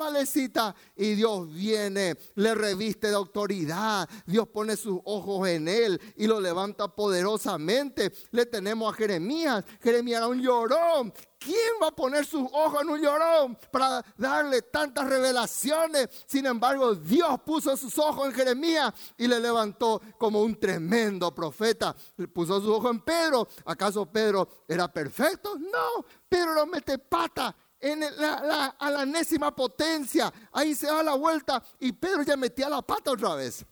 Y 0.95 1.15
Dios 1.15 1.51
viene, 1.53 2.15
le 2.35 2.55
reviste 2.55 3.07
de 3.07 3.15
autoridad. 3.15 4.07
Dios 4.25 4.47
pone 4.47 4.75
sus 4.75 4.99
ojos 5.05 5.47
en 5.47 5.67
él 5.67 5.99
y 6.15 6.27
lo 6.27 6.39
levanta 6.39 6.87
poderosamente. 6.87 8.11
Le 8.31 8.45
tenemos 8.45 8.93
a 8.93 8.97
Jeremías. 8.97 9.63
Jeremías 9.81 10.19
era 10.19 10.27
un 10.27 10.41
llorón 10.41 11.13
¿Quién 11.39 11.75
va 11.81 11.87
a 11.87 11.95
poner 11.95 12.25
sus 12.25 12.43
ojos 12.51 12.81
en 12.81 12.89
un 12.89 13.01
llorón 13.01 13.57
para 13.71 14.03
darle 14.17 14.61
tantas 14.61 15.07
revelaciones? 15.07 16.09
Sin 16.27 16.45
embargo, 16.45 16.93
Dios 16.93 17.39
puso 17.45 17.77
sus 17.77 17.97
ojos 17.97 18.27
en 18.27 18.33
Jeremías 18.33 18.93
y 19.17 19.25
le 19.25 19.39
levantó 19.39 20.01
como 20.17 20.41
un 20.41 20.59
tremendo 20.59 21.33
profeta. 21.33 21.95
Puso 22.33 22.59
sus 22.59 22.69
ojos 22.69 22.91
en 22.91 22.99
Pedro. 22.99 23.47
¿Acaso 23.65 24.05
Pedro 24.05 24.49
era 24.67 24.91
perfecto? 24.91 25.57
No, 25.57 26.05
Pedro 26.27 26.53
lo 26.53 26.65
mete 26.67 26.97
pata 26.97 27.55
en 27.79 27.99
la, 27.99 28.75
a 28.77 28.91
la 28.91 29.03
enésima 29.03 29.55
potencia. 29.55 30.31
Ahí 30.51 30.75
se 30.75 30.87
da 30.87 31.03
la 31.03 31.15
vuelta 31.15 31.63
y 31.79 31.91
Pedro 31.91 32.23
ya 32.23 32.37
metía 32.37 32.69
la 32.69 32.81
pata 32.81 33.11
otra 33.11 33.35
vez. 33.35 33.65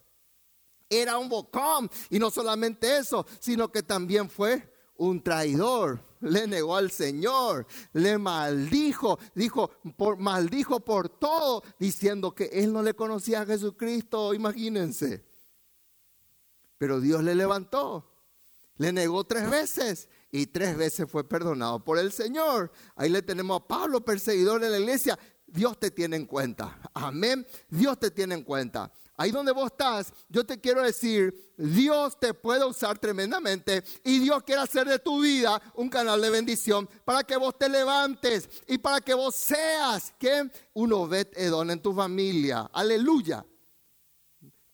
Era 0.89 1.17
un 1.17 1.27
bocón. 1.29 1.89
Y 2.09 2.19
no 2.19 2.29
solamente 2.29 2.97
eso, 2.97 3.25
sino 3.39 3.71
que 3.71 3.83
también 3.83 4.29
fue 4.29 4.73
un 4.95 5.21
traidor 5.21 6.07
le 6.21 6.47
negó 6.47 6.75
al 6.75 6.91
Señor, 6.91 7.67
le 7.93 8.17
maldijo, 8.17 9.19
dijo, 9.35 9.69
por, 9.95 10.17
maldijo 10.17 10.79
por 10.79 11.09
todo, 11.09 11.63
diciendo 11.79 12.33
que 12.33 12.45
él 12.45 12.73
no 12.73 12.81
le 12.81 12.93
conocía 12.93 13.41
a 13.41 13.45
Jesucristo, 13.45 14.33
imagínense. 14.33 15.25
Pero 16.77 16.99
Dios 16.99 17.23
le 17.23 17.35
levantó, 17.35 18.11
le 18.77 18.91
negó 18.91 19.23
tres 19.25 19.49
veces 19.49 20.09
y 20.31 20.47
tres 20.47 20.77
veces 20.77 21.09
fue 21.09 21.27
perdonado 21.27 21.83
por 21.83 21.97
el 21.97 22.11
Señor. 22.11 22.71
Ahí 22.95 23.09
le 23.09 23.21
tenemos 23.21 23.61
a 23.61 23.67
Pablo, 23.67 24.03
perseguidor 24.03 24.61
de 24.61 24.69
la 24.69 24.79
iglesia. 24.79 25.17
Dios 25.45 25.79
te 25.79 25.91
tiene 25.91 26.15
en 26.17 26.25
cuenta. 26.25 26.79
Amén. 26.93 27.45
Dios 27.69 27.99
te 27.99 28.11
tiene 28.11 28.35
en 28.35 28.43
cuenta 28.43 28.91
ahí 29.17 29.31
donde 29.31 29.51
vos 29.51 29.71
estás, 29.71 30.13
yo 30.29 30.45
te 30.45 30.61
quiero 30.61 30.83
decir, 30.83 31.53
Dios 31.57 32.17
te 32.19 32.33
puede 32.35 32.63
usar 32.63 32.99
tremendamente 32.99 33.83
y 34.03 34.19
Dios 34.19 34.43
quiere 34.43 34.61
hacer 34.61 34.87
de 34.87 34.99
tu 34.99 35.21
vida 35.21 35.59
un 35.73 35.89
canal 35.89 36.21
de 36.21 36.29
bendición 36.29 36.87
para 37.03 37.23
que 37.23 37.35
vos 37.35 37.57
te 37.57 37.67
levantes 37.67 38.47
y 38.67 38.77
para 38.77 39.01
que 39.01 39.15
vos 39.15 39.35
seas 39.35 40.13
que 40.19 40.49
un 40.73 40.93
Obed 40.93 41.27
Edón 41.35 41.71
en 41.71 41.81
tu 41.81 41.93
familia. 41.93 42.69
Aleluya. 42.71 43.43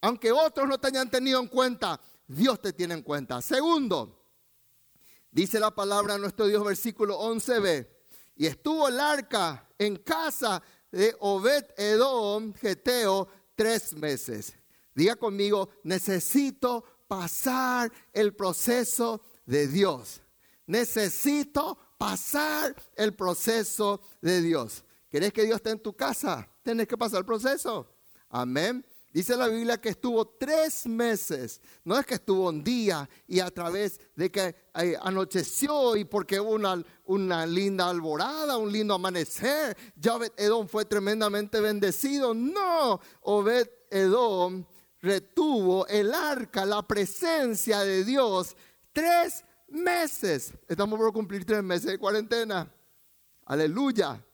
Aunque 0.01 0.33
otros 0.33 0.67
no 0.67 0.77
te 0.77 0.87
hayan 0.87 1.09
tenido 1.09 1.39
en 1.39 1.47
cuenta, 1.47 1.99
Dios 2.27 2.61
te 2.61 2.73
tiene 2.73 2.95
en 2.95 3.01
cuenta. 3.01 3.41
Segundo, 3.41 4.22
dice 5.33 5.59
la 5.59 5.71
palabra 5.71 6.17
nuestro 6.17 6.47
Dios, 6.47 6.63
versículo 6.63 7.19
11b, 7.19 7.87
y 8.35 8.45
estuvo 8.45 8.87
el 8.87 8.99
arca 8.99 9.67
en 9.77 9.97
casa 9.97 10.61
de 10.91 11.15
Obed 11.19 11.65
Edom, 11.75 12.53
Geteo, 12.53 13.27
tres 13.55 13.93
meses. 13.93 14.53
Diga 14.95 15.15
conmigo, 15.15 15.69
necesito 15.83 16.83
pasar 17.07 17.91
el 18.11 18.35
proceso 18.35 19.21
de 19.45 19.67
Dios. 19.67 20.21
Necesito 20.67 21.77
pasar 21.97 22.75
el 22.95 23.13
proceso 23.15 24.01
de 24.21 24.41
Dios. 24.41 24.83
¿Querés 25.09 25.33
que 25.33 25.43
Dios 25.43 25.57
esté 25.57 25.71
en 25.71 25.79
tu 25.79 25.95
casa? 25.95 26.47
Tienes 26.63 26.87
que 26.87 26.97
pasar 26.97 27.19
el 27.19 27.25
proceso. 27.25 27.87
Amén. 28.29 28.85
Dice 29.13 29.37
la 29.37 29.47
Biblia 29.47 29.79
que 29.79 29.89
estuvo 29.89 30.25
tres 30.25 30.87
meses. 30.87 31.61
No 31.83 31.99
es 31.99 32.05
que 32.05 32.15
estuvo 32.15 32.49
un 32.49 32.63
día 32.63 33.07
y 33.27 33.39
a 33.39 33.51
través 33.51 34.01
de 34.15 34.31
que 34.31 34.55
eh, 34.73 34.97
anocheció 34.99 35.95
y 35.95 36.03
porque 36.03 36.39
hubo 36.39 36.53
una, 36.53 36.83
una 37.05 37.45
linda 37.45 37.87
alborada, 37.89 38.57
un 38.57 38.71
lindo 38.71 38.95
amanecer, 38.95 39.77
ya 39.95 40.17
Edom 40.35 40.67
fue 40.67 40.85
tremendamente 40.85 41.59
bendecido. 41.59 42.33
No, 42.33 42.99
Obed 43.21 43.69
Edom 43.91 44.65
retuvo 44.99 45.85
el 45.85 46.11
arca, 46.11 46.65
la 46.65 46.81
presencia 46.81 47.81
de 47.81 48.03
Dios, 48.03 48.55
tres 48.93 49.45
meses. 49.67 50.53
Estamos 50.67 50.97
por 50.97 51.13
cumplir 51.13 51.45
tres 51.45 51.61
meses 51.61 51.85
de 51.85 51.99
cuarentena. 51.99 52.67
Aleluya. 53.45 54.25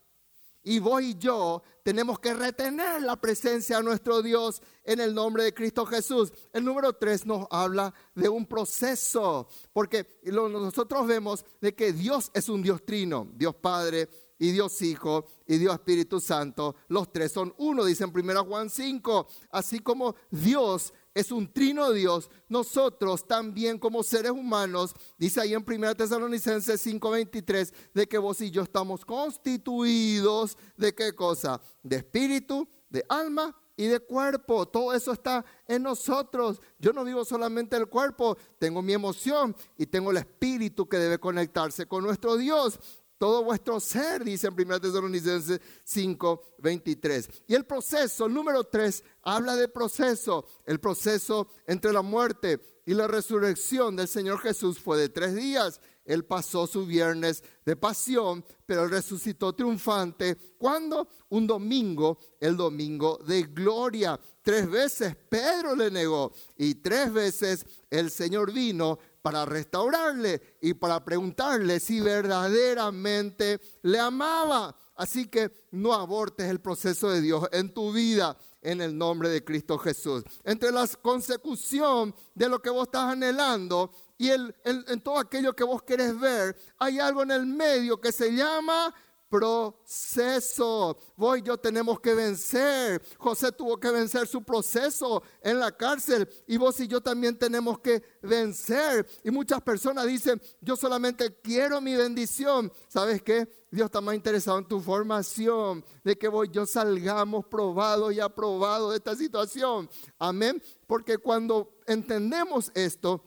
Y 0.63 0.79
vos 0.79 1.01
y 1.01 1.17
yo 1.17 1.63
tenemos 1.83 2.19
que 2.19 2.33
retener 2.33 3.01
la 3.01 3.15
presencia 3.15 3.77
de 3.77 3.83
nuestro 3.83 4.21
Dios 4.21 4.61
en 4.83 4.99
el 4.99 5.13
nombre 5.13 5.43
de 5.43 5.53
Cristo 5.53 5.85
Jesús. 5.85 6.33
El 6.51 6.65
número 6.65 6.93
tres 6.93 7.25
nos 7.25 7.47
habla 7.49 7.93
de 8.13 8.27
un 8.27 8.45
proceso, 8.45 9.47
porque 9.71 10.19
nosotros 10.23 11.07
vemos 11.07 11.45
de 11.61 11.73
que 11.73 11.93
Dios 11.93 12.29
es 12.33 12.49
un 12.49 12.61
Dios 12.61 12.85
trino, 12.85 13.27
Dios 13.35 13.55
Padre 13.55 14.09
y 14.37 14.51
Dios 14.51 14.81
Hijo 14.81 15.25
y 15.45 15.57
Dios 15.57 15.73
Espíritu 15.73 16.19
Santo. 16.19 16.75
Los 16.87 17.11
tres 17.11 17.31
son 17.31 17.53
uno, 17.57 17.85
dice 17.85 18.05
en 18.05 18.11
1 18.13 18.45
Juan 18.45 18.69
5. 18.69 19.27
Así 19.51 19.79
como 19.79 20.15
Dios 20.31 20.93
es 21.13 21.31
un 21.31 21.51
trino 21.51 21.91
Dios, 21.91 22.29
nosotros 22.47 23.27
también 23.27 23.77
como 23.77 24.03
seres 24.03 24.31
humanos, 24.31 24.95
dice 25.17 25.41
ahí 25.41 25.53
en 25.53 25.63
1 25.63 25.95
Tesalonicenses 25.95 26.81
5:23, 26.85 27.73
de 27.93 28.07
que 28.07 28.17
vos 28.17 28.39
y 28.41 28.51
yo 28.51 28.61
estamos 28.61 29.05
constituidos 29.05 30.57
de 30.77 30.93
qué 30.93 31.13
cosa? 31.13 31.61
De 31.83 31.97
espíritu, 31.97 32.67
de 32.89 33.03
alma 33.09 33.55
y 33.75 33.87
de 33.87 33.99
cuerpo. 33.99 34.67
Todo 34.67 34.93
eso 34.93 35.13
está 35.13 35.45
en 35.65 35.83
nosotros. 35.83 36.61
Yo 36.79 36.91
no 36.91 37.05
vivo 37.05 37.23
solamente 37.23 37.77
el 37.77 37.87
cuerpo, 37.87 38.37
tengo 38.57 38.81
mi 38.81 38.93
emoción 38.93 39.55
y 39.77 39.85
tengo 39.85 40.11
el 40.11 40.17
espíritu 40.17 40.87
que 40.87 40.97
debe 40.97 41.17
conectarse 41.17 41.85
con 41.85 42.03
nuestro 42.03 42.35
Dios 42.35 42.79
todo 43.19 43.43
vuestro 43.43 43.81
ser, 43.81 44.23
dice 44.23 44.47
en 44.47 44.53
1 44.53 44.79
Tesalonicenses 44.79 45.59
5, 45.83 46.55
23. 46.57 47.29
Y 47.47 47.53
el 47.53 47.65
proceso, 47.65 48.29
número 48.29 48.63
3, 48.63 49.03
habla 49.23 49.57
de 49.57 49.67
proceso. 49.67 50.45
El 50.65 50.79
proceso 50.79 51.49
entre 51.67 51.91
la 51.91 52.01
muerte 52.01 52.61
y 52.85 52.93
la 52.93 53.07
resurrección 53.07 53.97
del 53.97 54.07
Señor 54.07 54.39
Jesús 54.39 54.79
fue 54.79 54.97
de 54.97 55.09
tres 55.09 55.35
días. 55.35 55.81
Él 56.05 56.25
pasó 56.25 56.65
su 56.65 56.87
viernes 56.87 57.43
de 57.63 57.75
pasión, 57.75 58.43
pero 58.65 58.87
resucitó 58.87 59.53
triunfante. 59.53 60.35
¿Cuándo? 60.57 61.07
Un 61.29 61.45
domingo, 61.45 62.17
el 62.39 62.57
domingo 62.57 63.19
de 63.27 63.43
gloria. 63.43 64.19
Tres 64.41 64.67
veces 64.67 65.15
Pedro 65.29 65.75
le 65.75 65.91
negó 65.91 66.31
y 66.57 66.73
tres 66.75 67.13
veces 67.13 67.65
el 67.91 68.09
Señor 68.09 68.51
vino 68.51 68.97
para 69.21 69.45
restaurarle 69.45 70.57
y 70.61 70.73
para 70.73 71.03
preguntarle 71.03 71.79
si 71.79 71.99
verdaderamente 71.99 73.59
le 73.81 73.99
amaba. 73.99 74.75
Así 74.95 75.27
que 75.27 75.51
no 75.71 75.93
abortes 75.93 76.49
el 76.49 76.59
proceso 76.59 77.09
de 77.09 77.21
Dios 77.21 77.47
en 77.51 77.73
tu 77.73 77.93
vida 77.93 78.37
en 78.61 78.81
el 78.81 78.97
nombre 78.97 79.29
de 79.29 79.43
Cristo 79.43 79.77
Jesús. 79.77 80.23
Entre 80.43 80.71
la 80.71 80.85
consecución 81.01 82.13
de 82.35 82.49
lo 82.49 82.61
que 82.61 82.69
vos 82.69 82.87
estás 82.87 83.13
anhelando 83.13 83.91
y 84.17 84.29
en 84.29 85.01
todo 85.01 85.17
aquello 85.17 85.55
que 85.55 85.63
vos 85.63 85.83
querés 85.83 86.19
ver, 86.19 86.57
hay 86.77 86.99
algo 86.99 87.23
en 87.23 87.31
el 87.31 87.45
medio 87.45 88.01
que 88.01 88.11
se 88.11 88.33
llama 88.33 88.93
proceso. 89.29 90.97
Vos 91.15 91.37
y 91.37 91.41
yo 91.43 91.57
tenemos 91.57 91.99
que 91.99 92.13
vencer. 92.13 93.01
José 93.17 93.51
tuvo 93.51 93.79
que 93.79 93.91
vencer 93.91 94.27
su 94.27 94.43
proceso 94.43 95.23
en 95.41 95.59
la 95.59 95.71
cárcel 95.71 96.27
y 96.47 96.57
vos 96.57 96.79
y 96.79 96.87
yo 96.87 97.01
también 97.01 97.37
tenemos 97.37 97.79
que 97.79 98.03
vencer. 98.21 99.07
Y 99.23 99.31
muchas 99.31 99.61
personas 99.61 100.07
dicen, 100.07 100.41
yo 100.61 100.75
solamente 100.75 101.39
quiero 101.41 101.79
mi 101.79 101.95
bendición. 101.95 102.71
¿Sabes 102.87 103.21
qué? 103.21 103.47
Dios 103.71 103.85
está 103.85 104.01
más 104.01 104.15
interesado 104.15 104.57
en 104.57 104.67
tu 104.67 104.79
formación, 104.79 105.85
de 106.03 106.17
que 106.17 106.27
vos 106.27 106.47
y 106.47 106.51
yo 106.51 106.65
salgamos 106.65 107.45
probados 107.45 108.13
y 108.13 108.19
aprobados 108.19 108.91
de 108.91 108.97
esta 108.97 109.15
situación. 109.15 109.87
Amén. 110.17 110.61
Porque 110.87 111.19
cuando 111.19 111.77
entendemos 111.85 112.71
esto, 112.73 113.23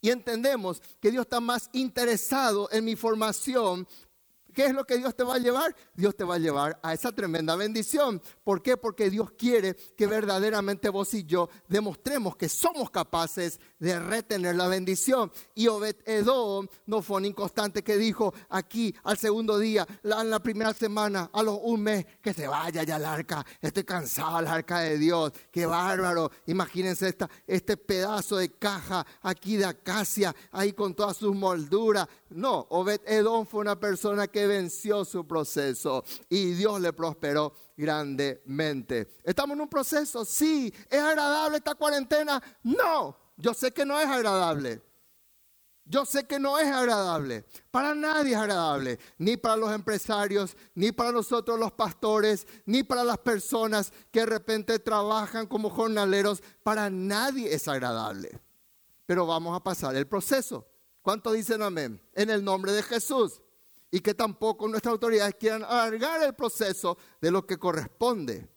y 0.00 0.10
entendemos 0.10 0.80
que 1.00 1.10
Dios 1.10 1.22
está 1.22 1.40
más 1.40 1.68
interesado 1.72 2.68
en 2.70 2.84
mi 2.84 2.94
formación 2.94 3.86
¿qué 4.58 4.66
es 4.66 4.74
lo 4.74 4.84
que 4.84 4.98
Dios 4.98 5.14
te 5.14 5.22
va 5.22 5.36
a 5.36 5.38
llevar? 5.38 5.72
Dios 5.94 6.16
te 6.16 6.24
va 6.24 6.34
a 6.34 6.38
llevar 6.38 6.80
a 6.82 6.92
esa 6.92 7.12
tremenda 7.12 7.54
bendición. 7.54 8.20
¿Por 8.42 8.60
qué? 8.60 8.76
Porque 8.76 9.08
Dios 9.08 9.30
quiere 9.38 9.76
que 9.76 10.08
verdaderamente 10.08 10.88
vos 10.88 11.14
y 11.14 11.22
yo 11.22 11.48
demostremos 11.68 12.34
que 12.34 12.48
somos 12.48 12.90
capaces 12.90 13.60
de 13.78 14.00
retener 14.00 14.56
la 14.56 14.66
bendición. 14.66 15.30
Y 15.54 15.68
Obed 15.68 15.94
Edom 16.04 16.66
no 16.86 17.02
fue 17.02 17.18
un 17.18 17.26
inconstante 17.26 17.84
que 17.84 17.96
dijo 17.96 18.34
aquí 18.48 18.92
al 19.04 19.16
segundo 19.16 19.60
día, 19.60 19.86
en 20.02 20.28
la 20.28 20.40
primera 20.40 20.74
semana, 20.74 21.30
a 21.32 21.40
los 21.44 21.60
un 21.62 21.80
mes, 21.80 22.04
que 22.20 22.34
se 22.34 22.48
vaya 22.48 22.82
ya 22.82 22.96
al 22.96 23.04
arca. 23.04 23.46
Estoy 23.62 23.84
cansado 23.84 24.38
al 24.38 24.48
arca 24.48 24.80
de 24.80 24.98
Dios. 24.98 25.34
Qué 25.52 25.66
bárbaro. 25.66 26.32
Imagínense 26.46 27.06
esta, 27.06 27.30
este 27.46 27.76
pedazo 27.76 28.38
de 28.38 28.48
caja 28.48 29.06
aquí 29.22 29.56
de 29.56 29.66
acacia, 29.66 30.34
ahí 30.50 30.72
con 30.72 30.94
todas 30.94 31.16
sus 31.16 31.36
molduras. 31.36 32.08
No, 32.30 32.66
Obed 32.70 33.02
Edom 33.06 33.46
fue 33.46 33.60
una 33.60 33.78
persona 33.78 34.26
que 34.26 34.47
venció 34.48 35.04
su 35.04 35.26
proceso 35.26 36.04
y 36.28 36.52
Dios 36.52 36.80
le 36.80 36.92
prosperó 36.92 37.52
grandemente. 37.76 39.08
¿Estamos 39.22 39.54
en 39.54 39.60
un 39.60 39.68
proceso? 39.68 40.24
Sí. 40.24 40.74
¿Es 40.90 41.00
agradable 41.00 41.58
esta 41.58 41.76
cuarentena? 41.76 42.42
No. 42.64 43.16
Yo 43.36 43.54
sé 43.54 43.70
que 43.72 43.84
no 43.84 44.00
es 44.00 44.08
agradable. 44.08 44.82
Yo 45.84 46.04
sé 46.04 46.26
que 46.26 46.38
no 46.38 46.58
es 46.58 46.66
agradable. 46.66 47.46
Para 47.70 47.94
nadie 47.94 48.32
es 48.32 48.38
agradable. 48.38 48.98
Ni 49.16 49.36
para 49.36 49.56
los 49.56 49.72
empresarios, 49.72 50.54
ni 50.74 50.92
para 50.92 51.12
nosotros 51.12 51.58
los 51.58 51.72
pastores, 51.72 52.46
ni 52.66 52.82
para 52.82 53.04
las 53.04 53.18
personas 53.18 53.92
que 54.10 54.20
de 54.20 54.26
repente 54.26 54.78
trabajan 54.78 55.46
como 55.46 55.70
jornaleros. 55.70 56.42
Para 56.62 56.90
nadie 56.90 57.54
es 57.54 57.68
agradable. 57.68 58.38
Pero 59.06 59.26
vamos 59.26 59.56
a 59.56 59.62
pasar 59.62 59.96
el 59.96 60.06
proceso. 60.06 60.66
¿Cuántos 61.00 61.32
dicen 61.32 61.62
amén? 61.62 61.98
En 62.12 62.28
el 62.28 62.44
nombre 62.44 62.72
de 62.72 62.82
Jesús. 62.82 63.40
Y 63.90 64.00
que 64.00 64.14
tampoco 64.14 64.68
nuestras 64.68 64.92
autoridades 64.92 65.34
quieran 65.36 65.64
alargar 65.64 66.22
el 66.22 66.34
proceso 66.34 66.98
de 67.20 67.30
lo 67.30 67.46
que 67.46 67.58
corresponde. 67.58 68.48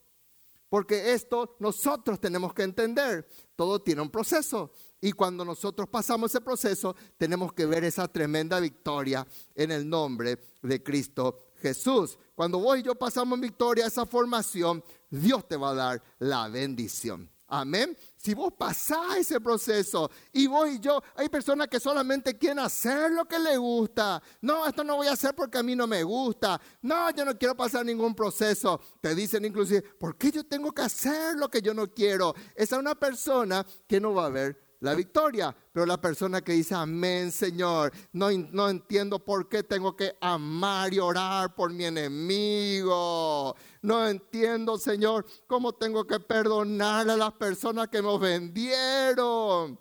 Porque 0.71 1.13
esto 1.13 1.57
nosotros 1.59 2.19
tenemos 2.19 2.53
que 2.53 2.63
entender. 2.63 3.27
Todo 3.57 3.81
tiene 3.81 4.01
un 4.01 4.09
proceso. 4.09 4.71
Y 5.01 5.11
cuando 5.11 5.43
nosotros 5.43 5.89
pasamos 5.89 6.31
ese 6.31 6.39
proceso, 6.39 6.95
tenemos 7.17 7.51
que 7.51 7.65
ver 7.65 7.83
esa 7.83 8.07
tremenda 8.07 8.59
victoria 8.59 9.27
en 9.53 9.71
el 9.71 9.89
nombre 9.89 10.39
de 10.61 10.81
Cristo 10.81 11.51
Jesús. 11.61 12.17
Cuando 12.35 12.59
vos 12.59 12.79
y 12.79 12.83
yo 12.83 12.95
pasamos 12.95 13.35
en 13.35 13.41
victoria 13.41 13.85
esa 13.85 14.05
formación, 14.05 14.83
Dios 15.09 15.47
te 15.47 15.57
va 15.57 15.71
a 15.71 15.75
dar 15.75 16.03
la 16.19 16.47
bendición. 16.47 17.29
Amén. 17.53 17.97
Si 18.15 18.33
vos 18.33 18.53
pasás 18.57 19.17
ese 19.17 19.41
proceso 19.41 20.09
y 20.31 20.47
vos 20.47 20.69
y 20.69 20.79
yo, 20.79 21.03
hay 21.15 21.27
personas 21.27 21.67
que 21.67 21.81
solamente 21.81 22.37
quieren 22.37 22.59
hacer 22.59 23.11
lo 23.11 23.25
que 23.25 23.37
les 23.37 23.57
gusta. 23.57 24.23
No, 24.39 24.65
esto 24.65 24.85
no 24.85 24.95
voy 24.95 25.07
a 25.07 25.11
hacer 25.11 25.35
porque 25.35 25.57
a 25.57 25.63
mí 25.63 25.75
no 25.75 25.85
me 25.85 26.01
gusta. 26.01 26.61
No, 26.81 27.09
yo 27.11 27.25
no 27.25 27.37
quiero 27.37 27.53
pasar 27.53 27.85
ningún 27.85 28.15
proceso. 28.15 28.79
Te 29.01 29.13
dicen 29.13 29.43
inclusive, 29.43 29.81
¿por 29.81 30.17
qué 30.17 30.31
yo 30.31 30.45
tengo 30.45 30.71
que 30.71 30.83
hacer 30.83 31.35
lo 31.35 31.49
que 31.49 31.61
yo 31.61 31.73
no 31.73 31.87
quiero? 31.87 32.33
Esa 32.55 32.75
es 32.77 32.79
una 32.79 32.95
persona 32.95 33.65
que 33.85 33.99
no 33.99 34.13
va 34.13 34.27
a 34.27 34.29
ver 34.29 34.70
la 34.81 34.93
victoria. 34.93 35.55
Pero 35.71 35.85
la 35.85 35.99
persona 35.99 36.41
que 36.41 36.51
dice, 36.51 36.75
amén 36.75 37.31
Señor, 37.31 37.91
no, 38.11 38.29
no 38.31 38.69
entiendo 38.69 39.23
por 39.23 39.47
qué 39.47 39.63
tengo 39.63 39.95
que 39.95 40.15
amar 40.19 40.93
y 40.93 40.99
orar 40.99 41.55
por 41.55 41.71
mi 41.71 41.85
enemigo. 41.85 43.55
No 43.81 44.07
entiendo, 44.07 44.77
Señor, 44.77 45.25
cómo 45.47 45.73
tengo 45.73 46.05
que 46.05 46.19
perdonar 46.19 47.09
a 47.09 47.15
las 47.15 47.31
personas 47.33 47.87
que 47.87 48.01
me 48.01 48.17
vendieron. 48.17 49.79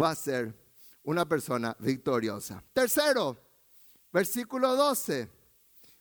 Va 0.00 0.10
a 0.10 0.14
ser 0.14 0.54
una 1.04 1.26
persona 1.26 1.74
victoriosa. 1.80 2.62
Tercero, 2.72 3.36
versículo 4.12 4.76
12. 4.76 5.30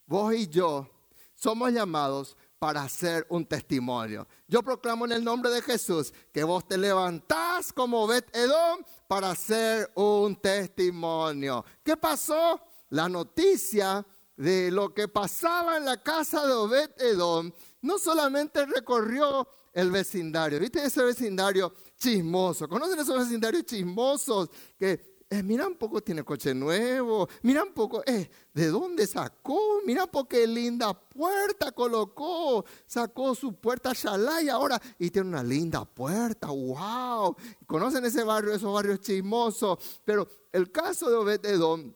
Vos 0.06 0.34
y 0.34 0.48
yo 0.48 0.90
somos 1.36 1.72
llamados 1.72 2.36
para 2.60 2.84
hacer 2.84 3.26
un 3.30 3.46
testimonio. 3.46 4.28
Yo 4.48 4.64
proclamo 4.64 5.06
en 5.06 5.12
el 5.12 5.24
nombre 5.24 5.52
de 5.52 5.62
Jesús 5.62 6.14
que 6.32 6.44
vos 6.44 6.68
te 6.68 6.78
levantás 6.78 7.72
como 7.72 8.08
Bet 8.08 8.36
Edom 8.36 8.82
para 9.08 9.32
hacer 9.32 9.92
un 9.96 10.36
testimonio. 10.36 11.64
¿Qué 11.84 11.98
pasó? 11.98 12.62
La 12.90 13.10
noticia 13.10 14.06
de 14.38 14.72
lo 14.72 14.94
que 14.94 15.08
pasaba 15.08 15.78
en 15.78 15.86
la 15.86 16.02
casa 16.02 16.46
de 16.46 16.54
Obed 16.54 16.92
Edom 17.00 17.52
no 17.82 17.98
solamente 17.98 18.66
recorrió 18.66 19.48
el 19.74 19.92
vecindario, 19.92 20.60
¿viste 20.60 20.84
ese 20.84 21.04
vecindario 21.04 21.74
chismoso? 21.98 22.68
¿Conocen 22.68 23.00
esos 23.00 23.20
vecindarios 23.20 23.64
chismosos 23.66 24.50
que 24.78 25.17
eh, 25.30 25.44
mira 25.44 25.68
un 25.68 25.76
poco, 25.76 26.02
tiene 26.02 26.24
coche 26.24 26.54
nuevo, 26.54 27.28
mira 27.42 27.64
un 27.64 27.74
poco, 27.74 28.02
eh, 28.06 28.30
¿de 28.54 28.68
dónde 28.68 29.06
sacó? 29.06 29.82
Mira 29.86 30.06
un 30.06 30.10
poco 30.10 30.30
qué 30.30 30.48
linda 30.48 30.94
puerta 30.94 31.72
colocó, 31.74 32.64
sacó 32.86 33.36
su 33.36 33.54
puerta 33.56 33.92
Shalai 33.94 34.48
ahora 34.48 34.82
y 34.98 35.10
tiene 35.10 35.28
una 35.28 35.44
linda 35.44 35.84
puerta, 35.84 36.48
wow. 36.48 37.36
¿Conocen 37.66 38.06
ese 38.06 38.24
barrio, 38.24 38.54
esos 38.54 38.74
barrios 38.74 39.02
chismosos? 39.02 40.00
Pero 40.06 40.28
el 40.54 40.72
caso 40.72 41.10
de 41.10 41.16
Obed 41.16 41.94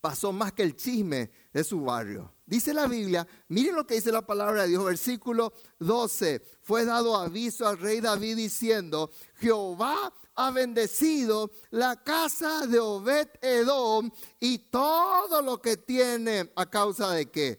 pasó 0.00 0.32
más 0.32 0.52
que 0.52 0.62
el 0.62 0.76
chisme 0.76 1.30
de 1.52 1.64
su 1.64 1.82
barrio. 1.82 2.32
Dice 2.46 2.72
la 2.72 2.86
Biblia, 2.86 3.26
miren 3.48 3.74
lo 3.74 3.86
que 3.86 3.96
dice 3.96 4.12
la 4.12 4.24
palabra 4.24 4.62
de 4.62 4.68
Dios, 4.68 4.84
versículo 4.84 5.52
12. 5.80 6.42
Fue 6.62 6.84
dado 6.84 7.16
aviso 7.16 7.66
al 7.66 7.76
rey 7.76 8.00
David 8.00 8.36
diciendo, 8.36 9.10
Jehová 9.34 10.14
ha 10.36 10.50
bendecido 10.50 11.50
la 11.70 12.02
casa 12.02 12.66
de 12.66 12.78
Obed 12.78 13.28
Edom 13.40 14.10
y 14.38 14.58
todo 14.58 15.42
lo 15.42 15.60
que 15.60 15.78
tiene 15.78 16.52
a 16.54 16.66
causa 16.66 17.10
de 17.10 17.30
qué? 17.30 17.58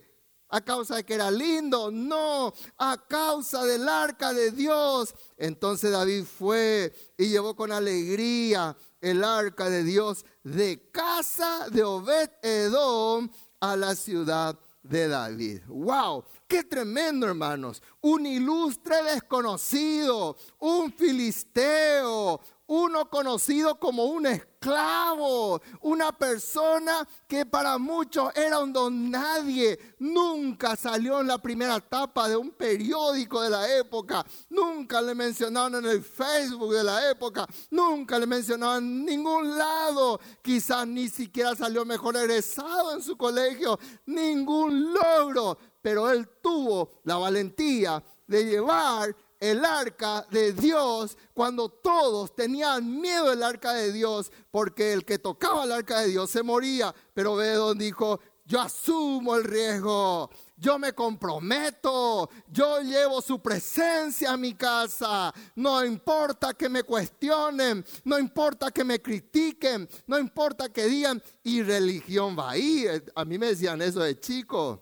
A 0.50 0.62
causa 0.62 0.96
de 0.96 1.04
que 1.04 1.16
era 1.16 1.30
lindo, 1.30 1.92
no, 1.92 2.54
a 2.78 3.06
causa 3.08 3.66
del 3.66 3.90
arca 3.90 4.32
de 4.32 4.52
Dios. 4.52 5.14
Entonces 5.36 5.92
David 5.92 6.24
fue 6.24 6.94
y 7.18 7.28
llevó 7.30 7.56
con 7.56 7.72
alegría 7.72 8.78
el 9.02 9.24
arca 9.24 9.70
de 9.70 9.84
Dios 9.84 10.24
de 10.44 10.90
casa 10.92 11.68
de 11.70 11.84
Obed 11.84 12.30
Edom 12.42 13.30
a 13.60 13.76
la 13.76 13.96
ciudad 13.96 14.58
de 14.84 15.08
David. 15.08 15.62
¡Wow! 15.68 16.24
¡Qué 16.48 16.64
tremendo, 16.64 17.28
hermanos! 17.28 17.82
Un 18.02 18.26
ilustre 18.26 19.04
desconocido, 19.04 20.38
un 20.60 20.94
filisteo, 20.94 22.40
uno 22.68 23.10
conocido 23.10 23.80
como 23.80 24.06
un 24.06 24.26
esclavo, 24.26 25.62
una 25.82 26.12
persona 26.12 27.08
que 27.28 27.46
para 27.46 27.78
muchos 27.78 28.36
era 28.36 28.60
un 28.60 28.74
don 28.74 29.10
nadie, 29.10 29.96
nunca 30.00 30.76
salió 30.76 31.22
en 31.22 31.28
la 31.28 31.38
primera 31.38 31.78
etapa 31.78 32.28
de 32.28 32.36
un 32.36 32.52
periódico 32.52 33.42
de 33.42 33.50
la 33.50 33.78
época, 33.78 34.26
nunca 34.50 35.02
le 35.02 35.16
mencionaron 35.16 35.86
en 35.86 35.92
el 35.92 36.04
Facebook 36.04 36.74
de 36.74 36.84
la 36.84 37.10
época, 37.10 37.48
nunca 37.72 38.20
le 38.20 38.28
mencionaron 38.28 38.84
en 38.84 39.06
ningún 39.06 39.58
lado, 39.58 40.20
quizás 40.42 40.86
ni 40.86 41.08
siquiera 41.08 41.56
salió 41.56 41.86
mejor 41.86 42.18
egresado 42.18 42.94
en 42.94 43.02
su 43.02 43.16
colegio, 43.18 43.80
ningún 44.06 44.94
logro, 44.94 45.58
pero 45.82 46.10
él 46.10 46.28
tuvo 46.42 47.00
la 47.06 47.16
valentía 47.16 48.04
de 48.28 48.44
llevar 48.44 49.16
el 49.40 49.64
arca 49.64 50.26
de 50.32 50.54
Dios 50.54 51.18
cuando 51.34 51.70
todos 51.70 52.36
tenían 52.36 53.00
miedo 53.00 53.30
del 53.30 53.44
arca 53.44 53.74
de 53.74 53.92
Dios 53.92 54.32
porque 54.52 54.94
el 54.94 55.06
que 55.06 55.20
tocaba 55.20 55.64
el 55.64 55.72
arca 55.72 56.02
de 56.02 56.08
Dios 56.08 56.30
se 56.30 56.44
moría. 56.44 56.94
Pero 57.14 57.36
Bedón 57.36 57.78
dijo, 57.78 58.20
yo 58.48 58.62
asumo 58.62 59.36
el 59.36 59.44
riesgo, 59.44 60.30
yo 60.56 60.80
me 60.80 60.94
comprometo, 60.94 62.30
yo 62.48 62.82
llevo 62.82 63.22
su 63.22 63.42
presencia 63.42 64.32
a 64.32 64.38
mi 64.38 64.54
casa, 64.54 65.34
no 65.56 65.84
importa 65.84 66.54
que 66.54 66.70
me 66.70 66.84
cuestionen, 66.84 67.86
no 68.06 68.18
importa 68.18 68.72
que 68.72 68.86
me 68.86 69.02
critiquen, 69.02 69.88
no 70.08 70.18
importa 70.18 70.70
que 70.70 70.86
digan, 70.86 71.22
y 71.44 71.62
religión 71.62 72.38
va 72.40 72.52
ahí. 72.52 72.86
A 73.16 73.26
mí 73.26 73.38
me 73.38 73.48
decían 73.48 73.82
eso 73.82 74.00
de 74.00 74.18
chico, 74.18 74.82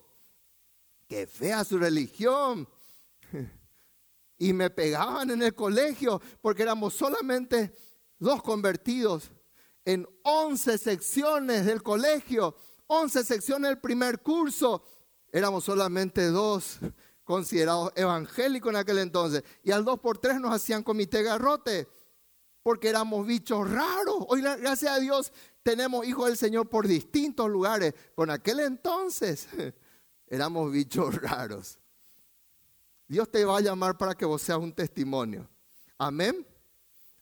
que 1.08 1.26
fea 1.26 1.64
su 1.64 1.80
religión 1.80 2.70
y 4.38 4.54
me 4.54 4.70
pegaban 4.70 5.30
en 5.32 5.42
el 5.42 5.56
colegio 5.56 6.22
porque 6.42 6.64
éramos 6.64 6.94
solamente 6.94 7.74
dos 8.20 8.42
convertidos 8.42 9.32
en 9.86 10.08
11 10.24 10.78
secciones 10.78 11.66
del 11.66 11.84
colegio, 11.84 12.56
11 12.88 13.24
secciones 13.24 13.70
del 13.70 13.80
primer 13.80 14.22
curso. 14.22 14.84
Éramos 15.32 15.64
solamente 15.64 16.28
dos 16.28 16.80
considerados 17.24 17.92
evangélicos 17.96 18.72
en 18.72 18.78
aquel 18.78 19.00
entonces. 19.00 19.44
Y 19.64 19.72
al 19.72 19.86
dos 19.86 20.00
por 20.00 20.18
tres 20.18 20.40
nos 20.40 20.54
hacían 20.54 20.84
comité 20.84 21.24
garrote 21.24 21.88
porque 22.64 22.90
éramos 22.90 23.28
bichos 23.28 23.70
raros. 23.70 24.26
Hoy, 24.28 24.42
gracias 24.42 24.92
a 24.92 25.00
Dios, 25.00 25.32
tenemos 25.62 26.06
hijos 26.08 26.28
del 26.28 26.38
Señor 26.38 26.68
por 26.68 26.88
distintos 26.88 27.48
lugares. 27.50 27.94
Con 28.16 28.32
aquel 28.32 28.60
entonces 28.62 29.48
éramos 30.28 30.72
bichos 30.72 31.14
raros. 31.22 31.80
Dios 33.08 33.30
te 33.30 33.46
va 33.46 33.58
a 33.58 33.62
llamar 33.62 33.98
para 33.98 34.16
que 34.16 34.26
vos 34.26 34.42
seas 34.42 34.58
un 34.58 34.74
testimonio. 34.74 35.48
Amén. 35.98 36.46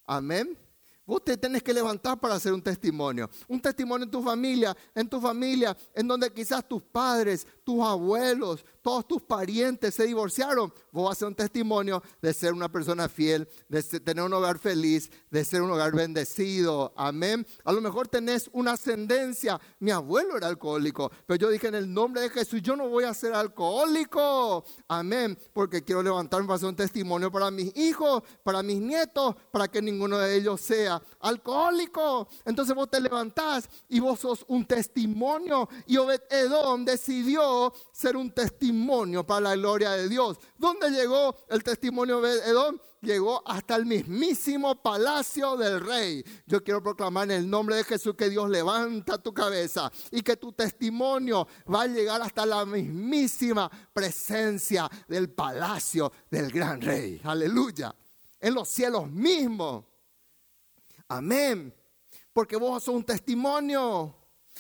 Amén. 0.05 0.57
Vos 1.05 1.21
te 1.23 1.35
tenés 1.35 1.61
que 1.61 1.73
levantar 1.73 2.17
para 2.17 2.35
hacer 2.35 2.53
un 2.53 2.61
testimonio. 2.61 3.29
Un 3.49 3.61
testimonio 3.61 4.05
en 4.05 4.11
tu 4.11 4.21
familia, 4.21 4.75
en 4.95 5.09
tu 5.09 5.19
familia, 5.19 5.75
en 5.93 6.07
donde 6.07 6.31
quizás 6.31 6.65
tus 6.65 6.81
padres, 6.81 7.45
tus 7.65 7.83
abuelos, 7.83 8.65
todos 8.81 9.05
tus 9.05 9.21
parientes 9.21 9.95
se 9.95 10.05
divorciaron. 10.05 10.73
Vos 10.91 11.09
vas 11.09 11.17
a 11.17 11.19
ser 11.19 11.27
un 11.27 11.35
testimonio 11.35 12.01
de 12.21 12.33
ser 12.33 12.53
una 12.53 12.71
persona 12.71 13.09
fiel, 13.09 13.49
de 13.67 13.83
tener 13.83 14.23
un 14.23 14.33
hogar 14.33 14.59
feliz, 14.59 15.11
de 15.29 15.43
ser 15.43 15.61
un 15.61 15.71
hogar 15.71 15.93
bendecido. 15.93 16.93
Amén. 16.95 17.45
A 17.65 17.73
lo 17.73 17.81
mejor 17.81 18.07
tenés 18.07 18.49
una 18.53 18.71
ascendencia. 18.71 19.59
Mi 19.79 19.91
abuelo 19.91 20.37
era 20.37 20.47
alcohólico, 20.47 21.11
pero 21.25 21.37
yo 21.37 21.49
dije 21.49 21.67
en 21.67 21.75
el 21.75 21.93
nombre 21.93 22.21
de 22.21 22.29
Jesús, 22.29 22.61
yo 22.61 22.77
no 22.77 22.87
voy 22.87 23.03
a 23.03 23.13
ser 23.13 23.33
alcohólico. 23.33 24.63
Amén. 24.87 25.37
Porque 25.51 25.83
quiero 25.83 26.01
levantarme 26.01 26.47
para 26.47 26.55
hacer 26.55 26.69
un 26.69 26.75
testimonio 26.77 27.29
para 27.29 27.51
mis 27.51 27.75
hijos, 27.75 28.23
para 28.41 28.63
mis 28.63 28.79
nietos, 28.79 29.35
para 29.51 29.67
que 29.67 29.81
ninguno 29.81 30.17
de 30.17 30.35
ellos 30.35 30.61
sea 30.61 30.93
alcohólico. 31.19 32.27
Entonces 32.45 32.75
vos 32.75 32.89
te 32.89 32.99
levantás 32.99 33.69
y 33.89 33.99
vos 33.99 34.19
sos 34.19 34.45
un 34.47 34.65
testimonio. 34.65 35.69
Y 35.87 35.97
Obed 35.97 36.21
Edom 36.29 36.85
decidió 36.85 37.73
ser 37.91 38.17
un 38.17 38.31
testimonio 38.31 39.25
para 39.25 39.41
la 39.41 39.55
gloria 39.55 39.91
de 39.91 40.09
Dios. 40.09 40.37
¿Dónde 40.57 40.89
llegó 40.89 41.35
el 41.49 41.63
testimonio 41.63 42.21
de 42.21 42.21
Obed 42.21 42.47
Edom? 42.47 42.77
Llegó 43.03 43.43
hasta 43.45 43.75
el 43.75 43.85
mismísimo 43.85 44.81
palacio 44.81 45.57
del 45.57 45.81
rey. 45.81 46.23
Yo 46.45 46.63
quiero 46.63 46.81
proclamar 46.81 47.29
en 47.29 47.37
el 47.43 47.49
nombre 47.49 47.75
de 47.75 47.83
Jesús 47.83 48.15
que 48.15 48.29
Dios 48.29 48.49
levanta 48.49 49.17
tu 49.17 49.33
cabeza 49.33 49.91
y 50.09 50.21
que 50.21 50.37
tu 50.37 50.53
testimonio 50.53 51.45
va 51.71 51.81
a 51.81 51.87
llegar 51.87 52.21
hasta 52.21 52.45
la 52.45 52.65
mismísima 52.65 53.69
presencia 53.91 54.89
del 55.09 55.29
palacio 55.31 56.13
del 56.31 56.49
gran 56.49 56.79
rey. 56.79 57.19
Aleluya. 57.25 57.93
En 58.39 58.53
los 58.53 58.69
cielos 58.69 59.11
mismos. 59.11 59.83
Amén. 61.07 61.73
Porque 62.31 62.55
vos 62.55 62.83
sos 62.83 62.95
un 62.95 63.03
testimonio. 63.03 64.15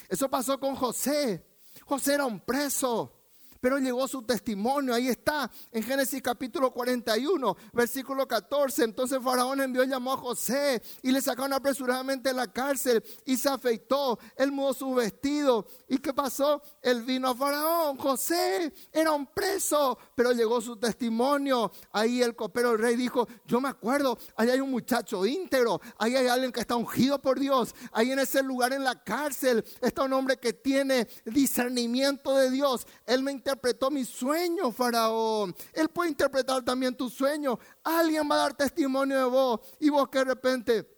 Eso 0.09 0.29
pasó 0.29 0.59
con 0.59 0.75
José. 0.75 1.45
José 1.85 2.15
era 2.15 2.25
un 2.25 2.39
preso 2.39 3.22
pero 3.63 3.79
llegó 3.79 4.09
su 4.09 4.21
testimonio. 4.23 4.93
Ahí 4.93 5.07
está, 5.07 5.49
en 5.71 5.83
Génesis 5.83 6.21
capítulo 6.21 6.71
41, 6.71 7.55
versículo 7.71 8.27
14. 8.27 8.83
Entonces 8.83 9.19
Faraón 9.23 9.61
envió 9.61 9.85
y 9.85 9.87
llamó 9.87 10.11
a 10.11 10.17
José 10.17 10.83
y 11.01 11.13
le 11.13 11.21
sacaron 11.21 11.53
apresuradamente 11.53 12.27
de 12.27 12.35
la 12.35 12.51
cárcel 12.51 13.01
y 13.23 13.37
se 13.37 13.47
afeitó. 13.47 14.19
Él 14.35 14.51
mudó 14.51 14.73
su 14.73 14.93
vestido. 14.93 15.65
¿Y 15.87 15.99
qué 15.99 16.13
pasó? 16.13 16.61
Él 16.81 17.03
vino 17.03 17.29
a 17.29 17.35
Faraón. 17.35 17.95
José 17.97 18.73
era 18.91 19.13
un 19.13 19.27
preso, 19.27 19.97
pero 20.13 20.33
llegó 20.33 20.59
su 20.59 20.75
testimonio. 20.75 21.71
Ahí 21.93 22.21
el 22.21 22.35
copero 22.35 22.71
del 22.71 22.79
rey 22.79 22.97
dijo, 22.97 23.29
yo 23.45 23.61
me 23.61 23.69
acuerdo, 23.69 24.17
ahí 24.35 24.49
hay 24.49 24.59
un 24.59 24.71
muchacho 24.71 25.25
íntegro, 25.25 25.79
ahí 25.97 26.17
hay 26.17 26.27
alguien 26.27 26.51
que 26.51 26.59
está 26.59 26.75
ungido 26.75 27.21
por 27.21 27.39
Dios, 27.39 27.73
ahí 27.93 28.11
en 28.11 28.19
ese 28.19 28.43
lugar 28.43 28.73
en 28.73 28.83
la 28.83 29.01
cárcel 29.01 29.63
está 29.79 30.03
un 30.03 30.11
hombre 30.11 30.35
que 30.35 30.51
tiene 30.51 31.07
discernimiento 31.23 32.35
de 32.35 32.51
Dios. 32.51 32.85
Él 33.05 33.23
me 33.23 33.31
interpretó 33.53 33.91
mi 33.91 34.03
sueño, 34.03 34.71
Faraón. 34.71 35.55
Él 35.73 35.87
puede 35.89 36.09
interpretar 36.09 36.63
también 36.63 36.95
tu 36.95 37.07
sueño. 37.07 37.59
Alguien 37.83 38.27
va 38.29 38.35
a 38.35 38.37
dar 38.39 38.53
testimonio 38.55 39.17
de 39.17 39.25
vos 39.25 39.59
y 39.79 39.89
vos 39.89 40.09
que 40.09 40.19
de 40.19 40.25
repente 40.25 40.89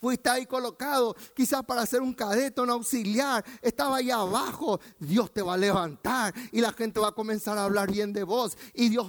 Fuiste 0.00 0.30
ahí 0.30 0.46
colocado, 0.46 1.16
quizás 1.34 1.64
para 1.64 1.84
ser 1.84 2.02
un 2.02 2.14
cadete, 2.14 2.60
un 2.60 2.70
auxiliar. 2.70 3.44
Estaba 3.60 3.96
ahí 3.96 4.12
abajo. 4.12 4.78
Dios 5.00 5.32
te 5.32 5.42
va 5.42 5.54
a 5.54 5.56
levantar 5.56 6.32
y 6.52 6.60
la 6.60 6.72
gente 6.72 7.00
va 7.00 7.08
a 7.08 7.12
comenzar 7.12 7.58
a 7.58 7.64
hablar 7.64 7.90
bien 7.90 8.12
de 8.12 8.22
vos. 8.22 8.56
Y 8.74 8.90
Dios 8.90 9.08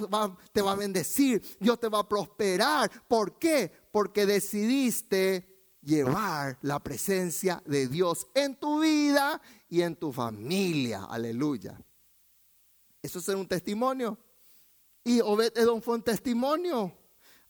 te 0.52 0.64
va 0.64 0.72
a 0.72 0.76
bendecir. 0.76 1.44
Dios 1.60 1.80
te 1.80 1.90
va 1.90 2.00
a 2.00 2.10
prosperar. 2.10 2.90
¿Por 3.08 3.38
qué? 3.38 3.72
Porque 3.92 4.26
decidiste 4.26 5.78
llevar 5.84 6.58
la 6.64 6.80
presencia 6.80 7.62
de 7.68 7.88
Dios 7.88 8.26
en 8.34 8.56
tu 8.56 8.80
vida 8.80 9.40
y 9.70 9.84
en 9.84 9.96
tu 9.96 10.12
familia. 10.12 11.06
Aleluya. 11.08 11.80
Eso 13.02 13.20
es 13.20 13.28
un 13.30 13.48
testimonio. 13.48 14.18
Y 15.04 15.22
Obed 15.22 15.58
Edom 15.58 15.82
fue 15.82 15.96
un 15.96 16.04
testimonio. 16.04 16.96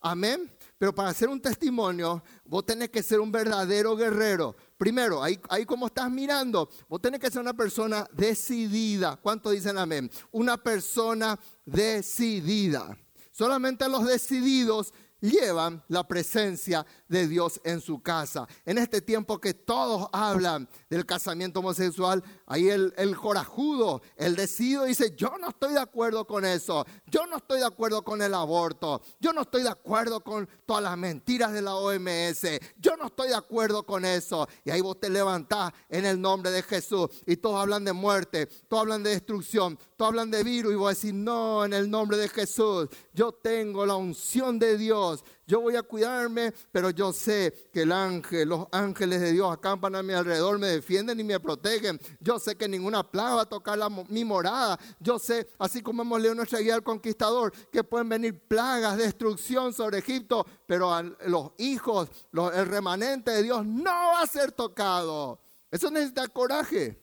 Amén. 0.00 0.50
Pero 0.78 0.94
para 0.94 1.12
ser 1.12 1.28
un 1.28 1.40
testimonio, 1.40 2.22
vos 2.44 2.64
tenés 2.64 2.88
que 2.88 3.02
ser 3.02 3.20
un 3.20 3.30
verdadero 3.30 3.94
guerrero. 3.96 4.56
Primero, 4.78 5.22
ahí, 5.22 5.38
ahí 5.50 5.66
como 5.66 5.88
estás 5.88 6.10
mirando, 6.10 6.70
vos 6.88 7.02
tenés 7.02 7.20
que 7.20 7.30
ser 7.30 7.42
una 7.42 7.52
persona 7.52 8.08
decidida. 8.12 9.16
¿Cuánto 9.16 9.50
dicen 9.50 9.76
amén? 9.76 10.10
Una 10.30 10.56
persona 10.56 11.38
decidida. 11.66 12.96
Solamente 13.30 13.88
los 13.88 14.06
decididos 14.06 14.94
llevan 15.20 15.82
la 15.88 16.06
presencia 16.06 16.86
de 17.08 17.28
Dios 17.28 17.60
en 17.64 17.80
su 17.80 18.02
casa. 18.02 18.48
En 18.64 18.78
este 18.78 19.00
tiempo 19.02 19.38
que 19.38 19.54
todos 19.54 20.08
hablan 20.12 20.68
del 20.88 21.06
casamiento 21.06 21.60
homosexual, 21.60 22.22
ahí 22.50 22.68
el, 22.68 22.92
el 22.96 23.16
corajudo, 23.16 24.02
el 24.16 24.34
decido 24.34 24.84
dice, 24.84 25.14
yo 25.16 25.36
no 25.40 25.50
estoy 25.50 25.72
de 25.72 25.78
acuerdo 25.78 26.26
con 26.26 26.44
eso, 26.44 26.84
yo 27.06 27.24
no 27.26 27.36
estoy 27.36 27.60
de 27.60 27.66
acuerdo 27.66 28.02
con 28.02 28.20
el 28.20 28.34
aborto, 28.34 29.00
yo 29.20 29.32
no 29.32 29.42
estoy 29.42 29.62
de 29.62 29.68
acuerdo 29.68 30.20
con 30.24 30.48
todas 30.66 30.82
las 30.82 30.98
mentiras 30.98 31.52
de 31.52 31.62
la 31.62 31.76
OMS, 31.76 32.42
yo 32.76 32.96
no 32.96 33.06
estoy 33.06 33.28
de 33.28 33.36
acuerdo 33.36 33.86
con 33.86 34.04
eso. 34.04 34.48
Y 34.64 34.70
ahí 34.70 34.80
vos 34.80 34.98
te 34.98 35.08
levantás 35.08 35.72
en 35.88 36.04
el 36.04 36.20
nombre 36.20 36.50
de 36.50 36.64
Jesús 36.64 37.08
y 37.24 37.36
todos 37.36 37.60
hablan 37.60 37.84
de 37.84 37.92
muerte, 37.92 38.46
todos 38.68 38.82
hablan 38.82 39.04
de 39.04 39.10
destrucción, 39.10 39.78
todos 39.96 40.08
hablan 40.08 40.32
de 40.32 40.42
virus 40.42 40.72
y 40.72 40.76
vos 40.76 40.96
decís, 40.96 41.14
no, 41.14 41.64
en 41.64 41.72
el 41.72 41.88
nombre 41.88 42.16
de 42.16 42.28
Jesús, 42.28 42.88
yo 43.12 43.30
tengo 43.30 43.86
la 43.86 43.94
unción 43.94 44.58
de 44.58 44.76
Dios 44.76 45.22
yo 45.50 45.60
voy 45.60 45.74
a 45.74 45.82
cuidarme, 45.82 46.54
pero 46.70 46.90
yo 46.90 47.12
sé 47.12 47.68
que 47.72 47.82
el 47.82 47.90
ángel, 47.90 48.48
los 48.48 48.68
ángeles 48.70 49.20
de 49.20 49.32
Dios 49.32 49.52
acampan 49.52 49.96
a 49.96 50.02
mi 50.02 50.12
alrededor, 50.12 50.60
me 50.60 50.68
defienden 50.68 51.18
y 51.18 51.24
me 51.24 51.40
protegen. 51.40 51.98
Yo 52.20 52.38
sé 52.38 52.54
que 52.54 52.68
ninguna 52.68 53.02
plaga 53.02 53.34
va 53.34 53.42
a 53.42 53.48
tocar 53.48 53.76
mi 54.08 54.24
morada. 54.24 54.78
Yo 55.00 55.18
sé, 55.18 55.48
así 55.58 55.82
como 55.82 56.02
hemos 56.02 56.20
leído 56.20 56.36
nuestra 56.36 56.60
guía 56.60 56.76
al 56.76 56.84
conquistador, 56.84 57.52
que 57.72 57.82
pueden 57.82 58.08
venir 58.08 58.38
plagas, 58.46 58.96
destrucción 58.96 59.72
sobre 59.72 59.98
Egipto, 59.98 60.46
pero 60.66 60.94
a 60.94 61.02
los 61.02 61.50
hijos, 61.58 62.08
el 62.32 62.66
remanente 62.66 63.32
de 63.32 63.42
Dios 63.42 63.66
no 63.66 63.90
va 63.90 64.22
a 64.22 64.26
ser 64.28 64.52
tocado. 64.52 65.40
Eso 65.68 65.90
necesita 65.90 66.28
coraje. 66.28 66.96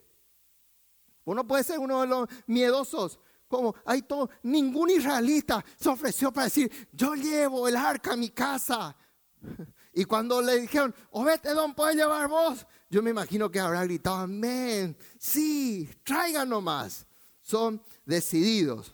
Uno 1.25 1.45
puede 1.45 1.65
ser 1.65 1.79
uno 1.79 1.99
de 1.99 2.07
los 2.07 2.29
miedosos, 2.45 3.19
como 3.47 3.75
hay 3.85 4.01
todo, 4.03 4.29
ningún 4.43 4.89
israelita 4.89 5.63
se 5.77 5.89
ofreció 5.89 6.31
para 6.31 6.45
decir, 6.45 6.89
yo 6.91 7.15
llevo 7.15 7.67
el 7.67 7.75
arca 7.75 8.13
a 8.13 8.17
mi 8.17 8.29
casa. 8.29 8.95
Y 9.93 10.05
cuando 10.05 10.43
le 10.43 10.59
dijeron, 10.61 10.93
Obed 11.09 11.43
Edom, 11.43 11.73
¿puedes 11.73 11.95
llevar 11.95 12.27
vos? 12.27 12.67
Yo 12.87 13.01
me 13.01 13.09
imagino 13.09 13.49
que 13.49 13.59
habrá 13.59 13.83
gritado, 13.83 14.17
amén, 14.17 14.95
sí, 15.17 15.89
traigan 16.03 16.49
nomás. 16.49 17.07
Son 17.41 17.81
decididos. 18.05 18.93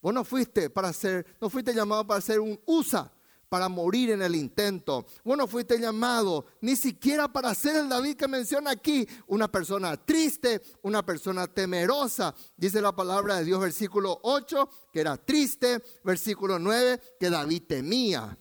Vos 0.00 0.14
no 0.14 0.24
fuiste 0.24 0.70
para 0.70 0.90
ser, 0.94 1.26
no 1.38 1.50
fuiste 1.50 1.74
llamado 1.74 2.06
para 2.06 2.22
ser 2.22 2.40
un 2.40 2.58
USA, 2.64 3.12
para 3.48 3.68
morir 3.68 4.10
en 4.10 4.22
el 4.22 4.34
intento. 4.34 5.06
Bueno, 5.24 5.46
fuiste 5.46 5.78
llamado 5.78 6.46
ni 6.60 6.76
siquiera 6.76 7.32
para 7.32 7.54
ser 7.54 7.76
el 7.76 7.88
David 7.88 8.16
que 8.16 8.28
menciona 8.28 8.70
aquí, 8.70 9.08
una 9.26 9.50
persona 9.50 9.96
triste, 9.96 10.60
una 10.82 11.04
persona 11.04 11.46
temerosa. 11.46 12.34
Dice 12.56 12.80
la 12.80 12.94
palabra 12.94 13.36
de 13.36 13.44
Dios, 13.44 13.60
versículo 13.60 14.18
8, 14.22 14.68
que 14.92 15.00
era 15.00 15.16
triste, 15.16 15.82
versículo 16.04 16.58
9, 16.58 17.00
que 17.18 17.30
David 17.30 17.62
temía. 17.68 18.36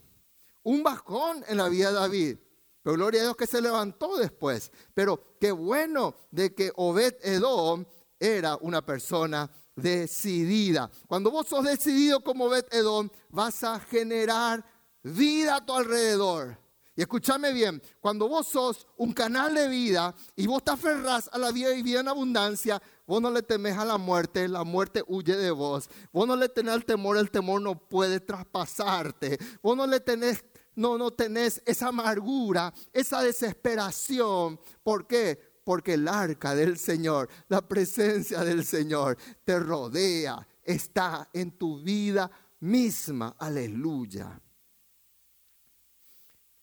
Un 0.64 0.84
bajón 0.84 1.44
en 1.48 1.58
la 1.58 1.70
vida 1.70 1.90
de 1.90 1.96
David. 1.96 2.38
Pero 2.84 2.96
gloria 2.96 3.22
a 3.22 3.24
Dios 3.26 3.38
que 3.38 3.48
se 3.48 3.62
levantó 3.62 4.18
después. 4.18 4.72
Pero 4.94 5.38
qué 5.40 5.52
bueno 5.52 6.16
de 6.32 6.54
que 6.54 6.72
Obed 6.76 7.16
Edom 7.22 7.86
era 8.20 8.58
una 8.58 8.86
persona 8.86 9.50
decidida. 9.76 10.90
Cuando 11.08 11.32
vos 11.32 11.48
sos 11.48 11.64
decidido 11.64 12.22
como 12.24 12.46
Obed 12.46 12.66
Edom, 12.72 13.10
vas 13.30 13.64
a 13.64 13.80
generar 13.80 14.66
vida 15.14 15.58
a 15.58 15.66
tu 15.66 15.74
alrededor. 15.74 16.58
Y 16.98 17.02
escúchame 17.02 17.54
bien, 17.54 17.80
cuando 18.02 18.28
vos 18.28 18.48
sos 18.48 18.88
un 18.98 19.14
canal 19.14 19.54
de 19.54 19.68
vida 19.68 20.16
y 20.36 20.48
vos 20.48 20.64
te 20.64 20.72
aferrás 20.72 21.30
a 21.32 21.38
la 21.38 21.52
vida 21.52 21.72
y 21.76 21.84
vida 21.84 22.00
en 22.00 22.08
abundancia, 22.08 22.82
vos 23.06 23.22
no 23.22 23.30
le 23.30 23.44
temes 23.44 23.78
a 23.78 23.86
la 23.86 24.00
muerte, 24.00 24.48
la 24.48 24.64
muerte 24.64 25.04
huye 25.08 25.36
de 25.36 25.52
vos. 25.52 25.88
Vos 26.12 26.28
no 26.28 26.36
le 26.36 26.50
tenés 26.50 26.74
el 26.74 26.86
temor, 26.86 27.18
el 27.18 27.30
temor 27.30 27.62
no 27.62 27.78
puede 27.78 28.20
traspasarte. 28.20 29.38
Vos 29.62 29.78
no 29.78 29.86
le 29.86 30.00
tenés, 30.00 30.44
no, 30.74 30.98
no 30.98 31.12
tenés 31.12 31.62
esa 31.68 31.90
amargura, 31.90 32.74
esa 32.92 33.22
desesperación. 33.22 34.60
¿Por 34.82 35.06
qué? 35.06 35.40
Porque 35.64 35.94
el 35.94 36.08
arca 36.08 36.56
del 36.56 36.80
Señor, 36.80 37.30
la 37.48 37.62
presencia 37.62 38.40
del 38.40 38.66
Señor 38.66 39.20
te 39.44 39.60
rodea, 39.60 40.48
está 40.64 41.30
en 41.32 41.52
tu 41.52 41.80
vida 41.84 42.32
misma. 42.60 43.36
Aleluya. 43.38 44.42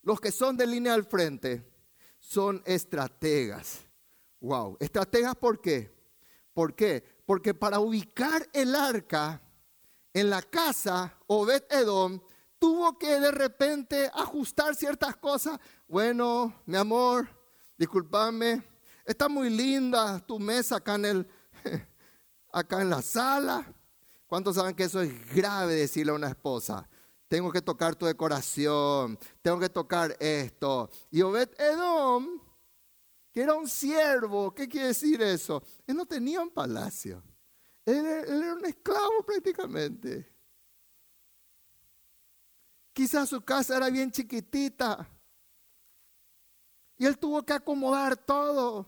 Los 0.05 0.21
que 0.21 0.31
son 0.31 0.57
de 0.57 0.67
línea 0.67 0.93
al 0.93 1.05
frente 1.05 1.67
son 2.19 2.63
estrategas. 2.67 3.81
Wow, 4.41 4.77
estrategas 4.79 5.35
¿por 5.35 5.61
qué? 5.63 5.91
¿Por 6.53 6.75
qué? 6.75 7.03
Porque 7.25 7.55
para 7.55 7.81
ubicar 7.81 8.47
el 8.53 8.75
arca 8.75 9.41
en 10.13 10.29
la 10.29 10.43
casa, 10.43 11.19
Obed 11.27 11.65
Edom 11.71 12.21
tuvo 12.59 12.99
que 12.99 13.19
de 13.19 13.31
repente 13.31 14.11
ajustar 14.13 14.75
ciertas 14.75 15.17
cosas. 15.17 15.59
Bueno, 15.89 16.63
mi 16.67 16.77
amor, 16.77 17.27
discúlpame, 17.79 18.63
está 19.07 19.29
muy 19.29 19.49
linda 19.49 20.21
tu 20.21 20.39
mesa 20.39 20.77
acá 20.77 20.97
en, 20.97 21.05
el, 21.07 21.29
acá 22.53 22.83
en 22.83 22.91
la 22.91 23.01
sala. 23.01 23.65
¿Cuántos 24.27 24.57
saben 24.57 24.75
que 24.75 24.85
eso 24.85 25.01
es 25.01 25.35
grave 25.35 25.75
decirle 25.75 26.13
a 26.13 26.17
una 26.17 26.29
esposa? 26.29 26.87
Tengo 27.29 27.51
que 27.51 27.63
tocar 27.63 27.97
tu 27.97 28.07
decoración, 28.07 29.19
tengo 29.43 29.59
que 29.59 29.69
tocar 29.69 30.17
esto. 30.21 30.91
Y 31.11 31.23
Obed 31.23 31.51
Edom, 31.59 32.41
que 33.33 33.43
era 33.43 33.55
un 33.55 33.69
siervo, 33.69 34.55
¿qué 34.55 34.69
quiere 34.69 34.89
decir 34.89 35.21
eso? 35.23 35.63
Él 35.87 35.97
no 35.97 36.07
tenía 36.07 36.41
un 36.41 36.51
palacio. 36.51 37.23
Él, 37.85 38.07
era 38.07 38.55
un 38.55 38.65
esclavo 38.65 39.23
prácticamente. 39.27 40.33
Quizás 42.93 43.29
su 43.29 43.43
casa 43.43 43.77
era 43.77 43.91
bien 43.91 44.11
chiquitita. 44.11 45.11
Y 46.97 47.07
él 47.07 47.19
tuvo 47.19 47.45
que 47.45 47.53
acomodar 47.53 48.17
todo. 48.17 48.87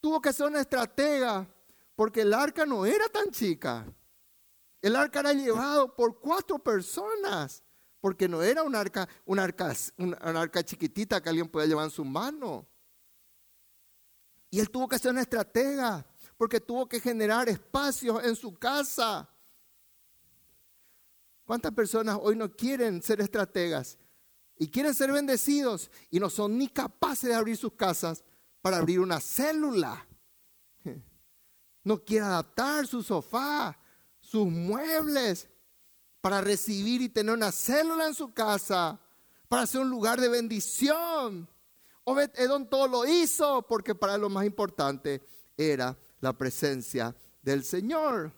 Tuvo 0.00 0.20
que 0.20 0.32
ser 0.32 0.46
una 0.46 0.60
estratega. 0.60 1.46
Porque 1.96 2.20
el 2.20 2.32
arca 2.32 2.64
no 2.64 2.86
era 2.86 3.08
tan 3.08 3.30
chica. 3.30 3.84
El 4.80 4.94
arca 4.94 5.20
era 5.20 5.32
llevado 5.32 5.94
por 5.96 6.20
cuatro 6.20 6.58
personas. 6.60 7.64
Porque 8.00 8.28
no 8.28 8.42
era 8.42 8.62
un 8.62 8.74
arca, 8.74 9.08
un 9.24 9.38
arca, 9.38 9.74
un 9.96 10.14
arca 10.14 10.62
chiquitita 10.62 11.20
que 11.20 11.28
alguien 11.28 11.48
podía 11.48 11.66
llevar 11.66 11.84
en 11.84 11.90
su 11.90 12.04
mano. 12.04 12.66
Y 14.50 14.60
él 14.60 14.70
tuvo 14.70 14.88
que 14.88 14.98
ser 14.98 15.10
una 15.12 15.22
estratega. 15.22 16.06
Porque 16.36 16.60
tuvo 16.60 16.88
que 16.88 17.00
generar 17.00 17.48
espacios 17.48 18.24
en 18.24 18.36
su 18.36 18.56
casa. 18.56 19.28
¿Cuántas 21.44 21.72
personas 21.72 22.18
hoy 22.20 22.36
no 22.36 22.54
quieren 22.54 23.02
ser 23.02 23.20
estrategas 23.20 23.98
y 24.58 24.68
quieren 24.68 24.94
ser 24.94 25.10
bendecidos 25.10 25.90
y 26.10 26.20
no 26.20 26.28
son 26.28 26.58
ni 26.58 26.68
capaces 26.68 27.30
de 27.30 27.34
abrir 27.34 27.56
sus 27.56 27.72
casas 27.72 28.22
para 28.60 28.76
abrir 28.76 29.00
una 29.00 29.20
célula? 29.20 30.06
No 31.84 32.04
quieren 32.04 32.28
adaptar 32.28 32.86
su 32.86 33.02
sofá, 33.02 33.78
sus 34.20 34.46
muebles 34.46 35.48
para 36.20 36.40
recibir 36.40 37.02
y 37.02 37.08
tener 37.08 37.34
una 37.34 37.52
célula 37.52 38.06
en 38.06 38.14
su 38.14 38.32
casa, 38.32 38.98
para 39.48 39.66
ser 39.66 39.80
un 39.80 39.90
lugar 39.90 40.20
de 40.20 40.28
bendición. 40.28 41.48
Obed 42.04 42.30
Edom 42.34 42.66
todo 42.68 42.88
lo 42.88 43.06
hizo 43.06 43.62
porque 43.62 43.94
para 43.94 44.18
lo 44.18 44.28
más 44.28 44.44
importante 44.44 45.22
era 45.56 45.96
la 46.20 46.32
presencia 46.32 47.14
del 47.42 47.64
Señor. 47.64 48.32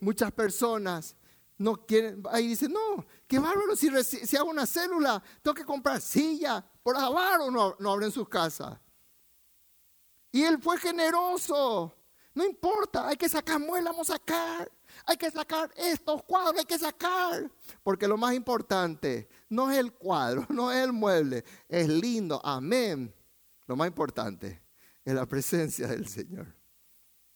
Muchas 0.00 0.32
personas 0.32 1.16
no 1.58 1.86
quieren, 1.86 2.22
ahí 2.30 2.48
dicen, 2.48 2.72
no, 2.72 3.06
qué 3.26 3.38
bárbaro, 3.38 3.74
si, 3.76 3.88
si 4.04 4.36
hago 4.36 4.50
una 4.50 4.66
célula, 4.66 5.22
tengo 5.42 5.54
que 5.54 5.64
comprar 5.64 6.00
silla, 6.00 6.64
por 6.82 6.96
avaro 6.96 7.50
no, 7.50 7.76
no 7.78 7.92
abren 7.92 8.12
sus 8.12 8.28
casas. 8.28 8.78
Y 10.30 10.42
él 10.42 10.60
fue 10.60 10.76
generoso, 10.78 11.96
no 12.34 12.44
importa, 12.44 13.08
hay 13.08 13.16
que 13.16 13.28
sacar 13.28 13.58
muelas, 13.58 13.92
vamos 13.92 14.10
a 14.10 14.14
sacar, 14.14 14.70
hay 15.04 15.16
que 15.16 15.30
sacar 15.30 15.70
estos 15.76 16.22
cuadros, 16.22 16.60
hay 16.60 16.64
que 16.64 16.78
sacar, 16.78 17.50
porque 17.82 18.08
lo 18.08 18.16
más 18.16 18.34
importante 18.34 19.28
no 19.48 19.70
es 19.70 19.78
el 19.78 19.92
cuadro, 19.92 20.46
no 20.50 20.72
es 20.72 20.84
el 20.84 20.92
mueble, 20.92 21.44
es 21.68 21.88
lindo, 21.88 22.40
amén. 22.44 23.14
Lo 23.66 23.76
más 23.76 23.88
importante 23.88 24.62
es 25.04 25.14
la 25.14 25.26
presencia 25.26 25.88
del 25.88 26.06
Señor. 26.06 26.46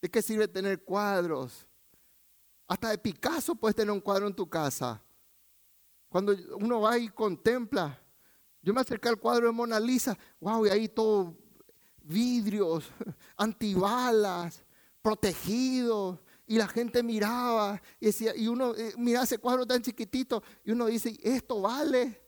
¿De 0.01 0.09
qué 0.09 0.23
sirve 0.23 0.49
tener 0.49 0.85
cuadros? 0.85 1.67
Hasta 2.67 2.91
de 2.91 2.99
Picasso 2.99 3.55
puedes 3.55 3.75
tener 3.75 3.91
un 3.91 4.01
cuadro 4.01 4.27
en 4.27 4.35
tu 4.35 4.49
casa. 4.49 5.03
Cuando 6.09 6.35
uno 6.57 6.81
va 6.81 6.97
y 6.99 7.09
contempla, 7.09 8.01
yo 8.63 8.73
me 8.73 8.81
acerqué 8.81 9.09
al 9.09 9.19
cuadro 9.19 9.47
de 9.47 9.53
Mona 9.53 9.81
Lisa, 9.81 10.17
wow, 10.41 10.67
y 10.67 10.71
ahí 10.71 10.89
todo 10.89 11.37
vidrios, 12.03 12.91
antibalas, 13.37 14.65
protegidos, 15.03 16.21
y 16.51 16.57
la 16.57 16.67
gente 16.67 17.05
miraba 17.05 17.81
y 18.01 18.07
decía, 18.07 18.35
y 18.35 18.49
uno 18.49 18.75
eh, 18.75 18.93
mira 18.99 19.23
ese 19.23 19.39
cuadro 19.39 19.65
tan 19.65 19.81
chiquitito, 19.83 20.43
y 20.65 20.73
uno 20.73 20.87
dice, 20.87 21.17
esto 21.23 21.61
vale 21.61 22.21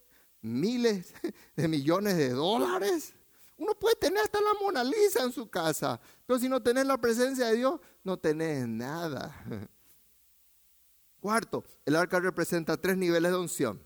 miles 0.43 1.13
de 1.57 1.67
millones 1.67 2.17
de 2.17 2.29
dólares. 2.29 3.15
Uno 3.59 3.75
puede 3.75 3.97
tener 3.97 4.23
hasta 4.23 4.41
la 4.41 4.55
Mona 4.61 4.85
Lisa 4.85 5.25
en 5.25 5.33
su 5.33 5.51
casa, 5.51 6.01
pero 6.25 6.39
si 6.39 6.49
no 6.49 6.63
tenés 6.63 6.87
la 6.87 6.99
presencia 6.99 7.49
de 7.49 7.57
Dios, 7.57 7.81
no 8.05 8.17
tenés 8.17 8.69
nada. 8.69 9.35
Cuarto, 11.19 11.65
el 11.85 11.97
arca 11.97 12.21
representa 12.21 12.77
tres 12.77 12.97
niveles 12.97 13.33
de 13.33 13.39
unción. 13.39 13.85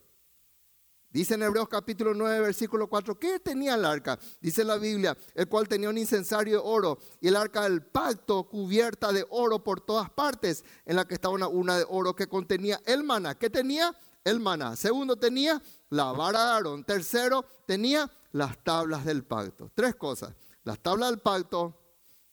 Dice 1.17 1.33
en 1.33 1.45
Hebreos 1.45 1.71
capítulo 1.71 2.13
9, 2.13 2.41
versículo 2.41 2.89
4, 2.89 3.19
¿qué 3.19 3.41
tenía 3.41 3.75
el 3.75 3.87
arca? 3.87 4.19
Dice 4.39 4.63
la 4.63 4.77
Biblia, 4.77 5.17
el 5.35 5.49
cual 5.49 5.67
tenía 5.67 5.89
un 5.89 5.97
incensario 5.97 6.59
de 6.59 6.63
oro 6.63 6.99
y 7.23 7.29
el 7.29 7.37
arca 7.37 7.63
del 7.63 7.81
pacto 7.81 8.45
cubierta 8.45 9.11
de 9.15 9.25
oro 9.31 9.65
por 9.65 9.81
todas 9.81 10.11
partes, 10.11 10.63
en 10.85 10.95
la 10.95 11.07
que 11.07 11.15
estaba 11.15 11.33
una, 11.33 11.49
una 11.49 11.79
de 11.79 11.87
oro 11.89 12.15
que 12.15 12.27
contenía 12.27 12.83
el 12.85 13.03
maná. 13.03 13.35
¿Qué 13.35 13.49
tenía? 13.49 13.97
El 14.25 14.41
maná. 14.41 14.77
Segundo, 14.77 15.17
tenía 15.17 15.63
la 15.89 16.13
vara 16.13 16.39
de 16.39 16.51
Aarón. 16.51 16.85
Tercero, 16.85 17.47
tenía 17.65 18.11
las 18.33 18.63
tablas 18.63 19.07
del 19.07 19.25
pacto. 19.25 19.71
Tres 19.75 19.95
cosas. 19.95 20.35
Las 20.65 20.79
tablas 20.81 21.09
del 21.09 21.21
pacto, 21.21 21.81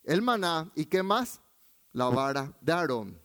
el 0.04 0.22
maná 0.22 0.70
y 0.76 0.88
qué 0.88 1.04
más? 1.04 1.40
La 1.94 2.10
vara 2.10 2.54
de 2.60 2.74
Aarón. 2.74 3.18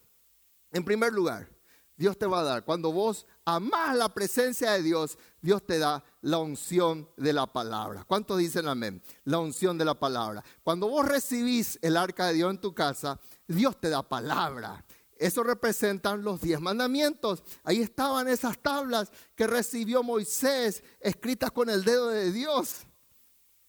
En 0.71 0.85
primer 0.85 1.13
lugar, 1.13 1.51
Dios 1.99 2.17
te 2.17 2.27
va 2.27 2.41
a 2.41 2.45
dar. 2.45 2.65
Cuando 2.65 2.93
vos 2.93 3.27
amás 3.45 3.97
la 3.97 4.09
presencia 4.09 4.71
de 4.71 4.83
Dios, 4.85 5.19
Dios 5.43 5.67
te 5.67 5.81
da 5.81 6.05
la 6.21 6.39
unción 6.39 7.11
de 7.17 7.33
la 7.33 7.47
palabra. 7.49 8.05
¿Cuántos 8.05 8.39
dicen 8.39 8.69
amén? 8.69 9.03
La 9.25 9.41
unción 9.41 9.77
de 9.77 9.85
la 9.85 9.99
palabra. 9.99 10.45
Cuando 10.63 10.89
vos 10.89 11.05
recibís 11.05 11.77
el 11.83 11.97
arca 11.97 12.29
de 12.29 12.35
Dios 12.35 12.53
en 12.53 12.61
tu 12.61 12.73
casa, 12.73 13.19
Dios 13.49 13.81
te 13.81 13.91
da 13.91 14.09
palabra. 14.09 14.85
Eso 15.17 15.43
representan 15.43 16.23
los 16.23 16.41
diez 16.41 16.61
mandamientos. 16.61 17.43
Ahí 17.65 17.83
estaban 17.83 18.29
esas 18.29 18.57
tablas 18.61 19.11
que 19.35 19.49
recibió 19.49 20.05
Moisés, 20.05 20.85
escritas 21.01 21.51
con 21.51 21.69
el 21.69 21.83
dedo 21.83 22.11
de 22.11 22.31
Dios. 22.31 22.83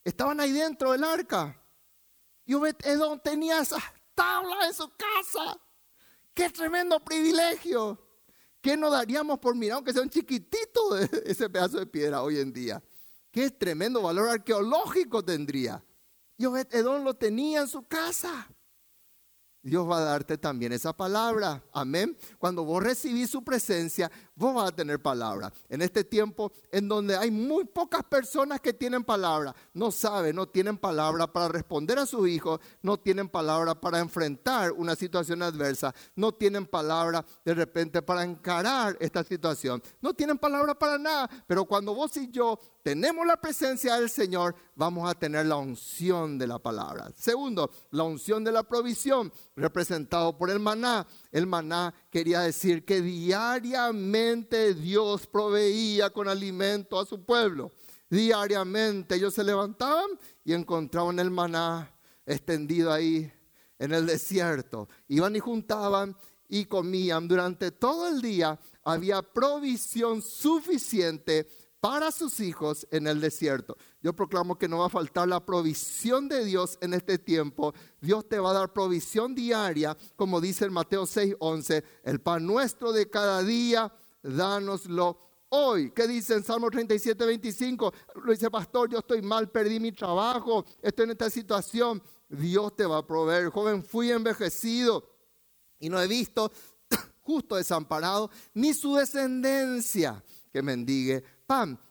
Estaban 0.04 0.38
ahí 0.38 0.52
dentro 0.52 0.92
del 0.92 1.02
arca. 1.02 1.60
Y 2.46 2.54
Obed 2.54 2.76
Edom 2.84 3.18
tenía 3.18 3.58
esas 3.58 3.82
tablas 4.14 4.68
en 4.68 4.74
su 4.74 4.88
casa. 4.90 5.58
¡Qué 6.32 6.48
tremendo 6.48 7.00
privilegio! 7.00 8.09
¿Qué 8.60 8.76
nos 8.76 8.92
daríamos 8.92 9.38
por 9.38 9.54
mirar, 9.54 9.76
aunque 9.76 9.92
sea 9.92 10.02
un 10.02 10.10
chiquitito 10.10 10.94
de 10.94 11.08
ese 11.26 11.48
pedazo 11.48 11.78
de 11.78 11.86
piedra 11.86 12.22
hoy 12.22 12.38
en 12.38 12.52
día? 12.52 12.82
Qué 13.30 13.50
tremendo 13.50 14.02
valor 14.02 14.28
arqueológico 14.28 15.24
tendría. 15.24 15.84
Y 16.36 16.44
Edom 16.44 17.04
lo 17.04 17.14
tenía 17.14 17.60
en 17.60 17.68
su 17.68 17.86
casa. 17.86 18.48
Dios 19.62 19.88
va 19.88 19.98
a 19.98 20.04
darte 20.04 20.38
también 20.38 20.72
esa 20.72 20.96
palabra. 20.96 21.62
Amén. 21.72 22.16
Cuando 22.38 22.64
vos 22.64 22.82
recibís 22.82 23.30
su 23.30 23.44
presencia, 23.44 24.10
vos 24.40 24.54
vas 24.54 24.70
a 24.70 24.74
tener 24.74 25.00
palabra. 25.02 25.52
En 25.68 25.82
este 25.82 26.02
tiempo 26.02 26.50
en 26.72 26.88
donde 26.88 27.14
hay 27.14 27.30
muy 27.30 27.66
pocas 27.66 28.02
personas 28.04 28.58
que 28.58 28.72
tienen 28.72 29.04
palabra, 29.04 29.54
no 29.74 29.90
saben, 29.90 30.34
no 30.34 30.48
tienen 30.48 30.78
palabra 30.78 31.30
para 31.30 31.48
responder 31.48 31.98
a 31.98 32.06
sus 32.06 32.26
hijos, 32.26 32.58
no 32.80 32.96
tienen 32.96 33.28
palabra 33.28 33.78
para 33.78 33.98
enfrentar 33.98 34.72
una 34.72 34.96
situación 34.96 35.42
adversa, 35.42 35.94
no 36.16 36.32
tienen 36.32 36.66
palabra 36.66 37.22
de 37.44 37.52
repente 37.52 38.00
para 38.00 38.24
encarar 38.24 38.96
esta 38.98 39.22
situación, 39.22 39.82
no 40.00 40.14
tienen 40.14 40.38
palabra 40.38 40.74
para 40.74 40.96
nada. 40.96 41.28
Pero 41.46 41.66
cuando 41.66 41.94
vos 41.94 42.16
y 42.16 42.30
yo 42.30 42.58
tenemos 42.82 43.26
la 43.26 43.38
presencia 43.38 43.96
del 43.96 44.08
Señor, 44.08 44.54
vamos 44.74 45.08
a 45.08 45.14
tener 45.14 45.44
la 45.44 45.56
unción 45.56 46.38
de 46.38 46.46
la 46.46 46.58
palabra. 46.58 47.12
Segundo, 47.14 47.70
la 47.90 48.04
unción 48.04 48.42
de 48.42 48.52
la 48.52 48.62
provisión, 48.62 49.30
representado 49.54 50.38
por 50.38 50.48
el 50.48 50.60
maná. 50.60 51.06
El 51.30 51.46
maná 51.46 51.94
quería 52.10 52.40
decir 52.40 52.84
que 52.84 53.00
diariamente 53.00 54.74
Dios 54.74 55.26
proveía 55.26 56.10
con 56.10 56.28
alimento 56.28 56.98
a 56.98 57.06
su 57.06 57.24
pueblo. 57.24 57.70
Diariamente 58.08 59.14
ellos 59.14 59.34
se 59.34 59.44
levantaban 59.44 60.10
y 60.44 60.52
encontraban 60.52 61.18
el 61.20 61.30
maná 61.30 61.94
extendido 62.26 62.92
ahí 62.92 63.32
en 63.78 63.94
el 63.94 64.06
desierto. 64.06 64.88
Iban 65.08 65.36
y 65.36 65.38
juntaban 65.38 66.16
y 66.48 66.64
comían 66.64 67.28
durante 67.28 67.70
todo 67.70 68.08
el 68.08 68.20
día. 68.20 68.58
Había 68.82 69.22
provisión 69.22 70.20
suficiente 70.22 71.48
para 71.80 72.12
sus 72.12 72.40
hijos 72.40 72.86
en 72.90 73.06
el 73.06 73.20
desierto. 73.20 73.76
Yo 74.02 74.14
proclamo 74.14 74.58
que 74.58 74.68
no 74.68 74.78
va 74.78 74.86
a 74.86 74.90
faltar 74.90 75.28
la 75.28 75.44
provisión 75.44 76.28
de 76.28 76.44
Dios 76.44 76.78
en 76.80 76.94
este 76.94 77.18
tiempo. 77.18 77.74
Dios 78.00 78.28
te 78.28 78.38
va 78.38 78.50
a 78.50 78.54
dar 78.54 78.72
provisión 78.72 79.34
diaria, 79.34 79.96
como 80.16 80.40
dice 80.40 80.66
en 80.66 80.72
Mateo 80.72 81.06
6:11, 81.06 81.82
el 82.04 82.20
pan 82.20 82.46
nuestro 82.46 82.92
de 82.92 83.08
cada 83.08 83.42
día, 83.42 83.92
dánoslo 84.22 85.30
hoy. 85.48 85.90
¿Qué 85.90 86.06
dice 86.06 86.34
en 86.34 86.44
Salmo 86.44 86.70
37, 86.70 87.24
25? 87.24 87.92
Lo 88.24 88.32
dice, 88.32 88.50
pastor, 88.50 88.90
yo 88.90 88.98
estoy 88.98 89.22
mal, 89.22 89.50
perdí 89.50 89.80
mi 89.80 89.92
trabajo, 89.92 90.64
estoy 90.82 91.04
en 91.04 91.10
esta 91.12 91.30
situación. 91.30 92.02
Dios 92.28 92.76
te 92.76 92.86
va 92.86 92.98
a 92.98 93.06
proveer. 93.06 93.48
Joven, 93.48 93.82
fui 93.82 94.10
envejecido 94.10 95.08
y 95.78 95.88
no 95.88 96.00
he 96.00 96.06
visto 96.06 96.52
justo 97.20 97.56
desamparado, 97.56 98.30
ni 98.54 98.74
su 98.74 98.94
descendencia 98.94 100.22
que 100.52 100.62
mendigue 100.62 101.22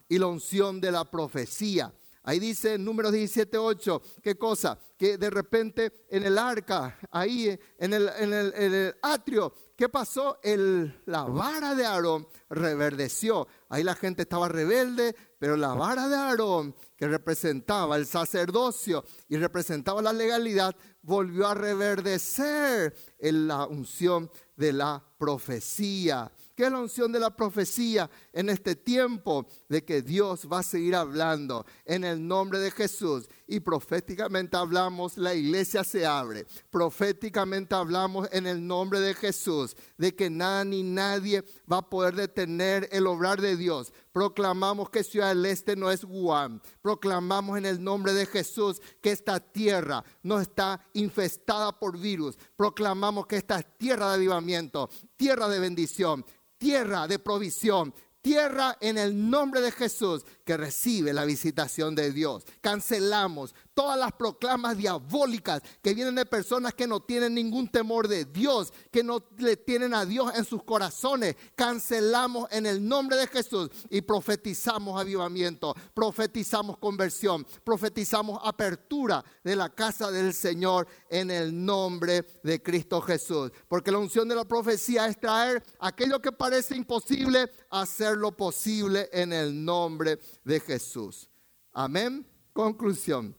y 0.07 0.17
la 0.17 0.27
unción 0.27 0.79
de 0.79 0.91
la 0.91 1.03
profecía. 1.03 1.93
Ahí 2.23 2.39
dice 2.39 2.75
en 2.75 2.85
números 2.85 3.11
17, 3.11 3.57
8, 3.57 4.01
¿qué 4.21 4.37
cosa? 4.37 4.77
Que 4.97 5.17
de 5.17 5.29
repente 5.29 6.05
en 6.09 6.23
el 6.23 6.37
arca, 6.37 6.97
ahí 7.11 7.59
en 7.77 7.93
el, 7.93 8.09
en 8.17 8.33
el, 8.33 8.53
en 8.55 8.73
el 8.73 8.95
atrio, 9.01 9.53
¿qué 9.75 9.89
pasó? 9.89 10.39
El, 10.43 11.01
la 11.07 11.23
vara 11.23 11.75
de 11.75 11.85
Aarón 11.85 12.27
reverdeció. 12.49 13.47
Ahí 13.67 13.83
la 13.83 13.95
gente 13.95 14.21
estaba 14.21 14.47
rebelde, 14.47 15.15
pero 15.39 15.57
la 15.57 15.73
vara 15.73 16.07
de 16.07 16.15
Aarón, 16.15 16.75
que 16.95 17.07
representaba 17.07 17.97
el 17.97 18.05
sacerdocio 18.05 19.03
y 19.27 19.37
representaba 19.37 20.01
la 20.01 20.13
legalidad, 20.13 20.75
volvió 21.01 21.47
a 21.47 21.55
reverdecer 21.55 22.95
en 23.17 23.47
la 23.47 23.65
unción 23.65 24.29
de 24.55 24.73
la 24.73 25.03
profecía. 25.17 26.31
¿Qué 26.59 26.65
es 26.65 26.71
la 26.73 26.81
unción 26.81 27.09
de 27.13 27.21
la 27.21 27.33
profecía 27.33 28.11
en 28.33 28.49
este 28.49 28.75
tiempo 28.75 29.47
de 29.69 29.85
que 29.85 30.01
Dios 30.01 30.45
va 30.51 30.59
a 30.59 30.63
seguir 30.63 30.93
hablando 30.93 31.65
en 31.85 32.03
el 32.03 32.27
nombre 32.27 32.59
de 32.59 32.69
Jesús? 32.69 33.29
Y 33.47 33.61
proféticamente 33.61 34.57
hablamos, 34.57 35.17
la 35.17 35.33
iglesia 35.33 35.85
se 35.85 36.05
abre. 36.05 36.45
Proféticamente 36.69 37.75
hablamos 37.75 38.27
en 38.33 38.45
el 38.45 38.67
nombre 38.67 38.99
de 38.99 39.13
Jesús, 39.13 39.73
de 39.97 40.13
que 40.13 40.29
nada 40.29 40.65
ni 40.65 40.83
nadie 40.83 41.45
va 41.71 41.77
a 41.77 41.89
poder 41.89 42.17
detener 42.17 42.89
el 42.91 43.07
obrar 43.07 43.39
de 43.39 43.55
Dios. 43.55 43.93
Proclamamos 44.11 44.89
que 44.89 45.05
Ciudad 45.05 45.29
del 45.29 45.45
Este 45.45 45.77
no 45.77 45.89
es 45.89 46.03
Guam. 46.03 46.59
Proclamamos 46.81 47.57
en 47.57 47.67
el 47.67 47.81
nombre 47.81 48.11
de 48.11 48.25
Jesús 48.25 48.81
que 49.01 49.11
esta 49.11 49.39
tierra 49.39 50.03
no 50.23 50.41
está 50.41 50.85
infestada 50.91 51.71
por 51.71 51.97
virus. 51.97 52.37
Proclamamos 52.57 53.27
que 53.27 53.37
esta 53.37 53.59
es 53.59 53.77
tierra 53.77 54.09
de 54.09 54.15
avivamiento, 54.15 54.89
tierra 55.15 55.47
de 55.47 55.59
bendición, 55.59 56.25
tierra 56.59 57.07
de 57.07 57.17
provisión, 57.17 57.93
tierra 58.21 58.77
en 58.81 58.99
el 58.99 59.29
nombre 59.29 59.61
de 59.61 59.71
Jesús 59.71 60.23
que 60.45 60.57
recibe 60.57 61.13
la 61.13 61.25
visitación 61.25 61.95
de 61.95 62.11
Dios. 62.11 62.45
Cancelamos 62.61 63.55
todas 63.73 63.97
las 63.97 64.11
proclamas 64.11 64.77
diabólicas 64.77 65.61
que 65.81 65.93
vienen 65.93 66.15
de 66.15 66.25
personas 66.25 66.73
que 66.73 66.87
no 66.87 66.99
tienen 66.99 67.33
ningún 67.33 67.67
temor 67.69 68.07
de 68.07 68.25
Dios, 68.25 68.73
que 68.91 69.03
no 69.03 69.23
le 69.37 69.57
tienen 69.57 69.93
a 69.93 70.05
Dios 70.05 70.31
en 70.35 70.45
sus 70.45 70.63
corazones. 70.63 71.35
Cancelamos 71.55 72.47
en 72.51 72.65
el 72.65 72.85
nombre 72.85 73.17
de 73.17 73.27
Jesús 73.27 73.69
y 73.89 74.01
profetizamos 74.01 74.99
avivamiento, 74.99 75.73
profetizamos 75.93 76.77
conversión, 76.77 77.45
profetizamos 77.63 78.39
apertura 78.43 79.23
de 79.43 79.55
la 79.55 79.69
casa 79.69 80.11
del 80.11 80.33
Señor 80.33 80.87
en 81.09 81.31
el 81.31 81.65
nombre 81.65 82.25
de 82.43 82.61
Cristo 82.61 83.01
Jesús. 83.01 83.51
Porque 83.67 83.91
la 83.91 83.99
unción 83.99 84.27
de 84.27 84.35
la 84.35 84.45
profecía 84.45 85.07
es 85.07 85.19
traer 85.19 85.63
aquello 85.79 86.21
que 86.21 86.31
parece 86.31 86.75
imposible, 86.75 87.49
hacerlo 87.69 88.35
posible 88.35 89.09
en 89.13 89.31
el 89.31 89.63
nombre 89.63 90.19
de 90.43 90.59
Jesús. 90.59 91.29
Amén. 91.71 92.25
Conclusión. 92.51 93.38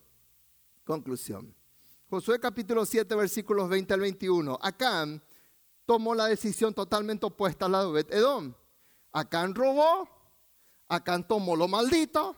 Conclusión. 0.91 1.55
Josué 2.09 2.41
capítulo 2.41 2.85
7, 2.85 3.15
versículos 3.15 3.69
20 3.69 3.95
al 3.95 4.01
21. 4.01 4.59
Acán 4.61 5.23
tomó 5.87 6.17
la 6.17 6.27
decisión 6.27 6.75
totalmente 6.75 7.27
opuesta 7.27 7.67
a 7.67 7.69
la 7.69 7.85
de 7.85 8.01
Edom. 8.11 8.53
Acán 9.13 9.55
robó, 9.55 10.09
Acán 10.89 11.29
tomó 11.29 11.55
lo 11.55 11.69
maldito 11.69 12.35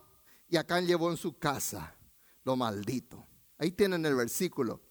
y 0.50 0.58
Acán 0.58 0.86
llevó 0.86 1.10
en 1.10 1.16
su 1.16 1.38
casa 1.38 1.96
lo 2.44 2.54
maldito. 2.54 3.26
Ahí 3.56 3.72
tienen 3.72 4.04
el 4.04 4.16
versículo. 4.16 4.82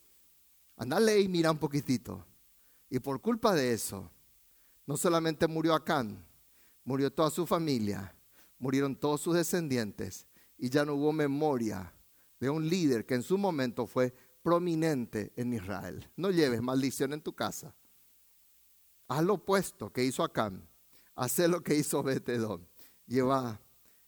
Andale 0.77 1.19
y 1.19 1.27
mira 1.27 1.51
un 1.51 1.59
poquitito. 1.59 2.25
Y 2.89 2.97
por 2.97 3.21
culpa 3.21 3.53
de 3.53 3.73
eso, 3.73 4.09
no 4.87 4.97
solamente 4.97 5.45
murió 5.45 5.75
Acán, 5.75 6.25
murió 6.83 7.13
toda 7.13 7.29
su 7.29 7.45
familia, 7.45 8.11
murieron 8.57 8.95
todos 8.95 9.21
sus 9.21 9.35
descendientes 9.35 10.25
y 10.57 10.67
ya 10.67 10.83
no 10.83 10.95
hubo 10.95 11.13
memoria 11.13 11.93
de 12.41 12.49
un 12.49 12.67
líder 12.67 13.05
que 13.05 13.13
en 13.13 13.23
su 13.23 13.37
momento 13.37 13.85
fue 13.85 14.13
prominente 14.41 15.31
en 15.35 15.53
Israel. 15.53 16.09
No 16.17 16.31
lleves 16.31 16.61
maldición 16.61 17.13
en 17.13 17.21
tu 17.21 17.33
casa. 17.33 17.73
Haz 19.07 19.23
lo 19.23 19.35
opuesto 19.35 19.93
que 19.93 20.03
hizo 20.03 20.23
Acán. 20.23 20.67
Haz 21.15 21.37
lo 21.37 21.61
que 21.61 21.75
hizo 21.75 22.01
Betedón. 22.01 22.67
Lleva 23.05 23.61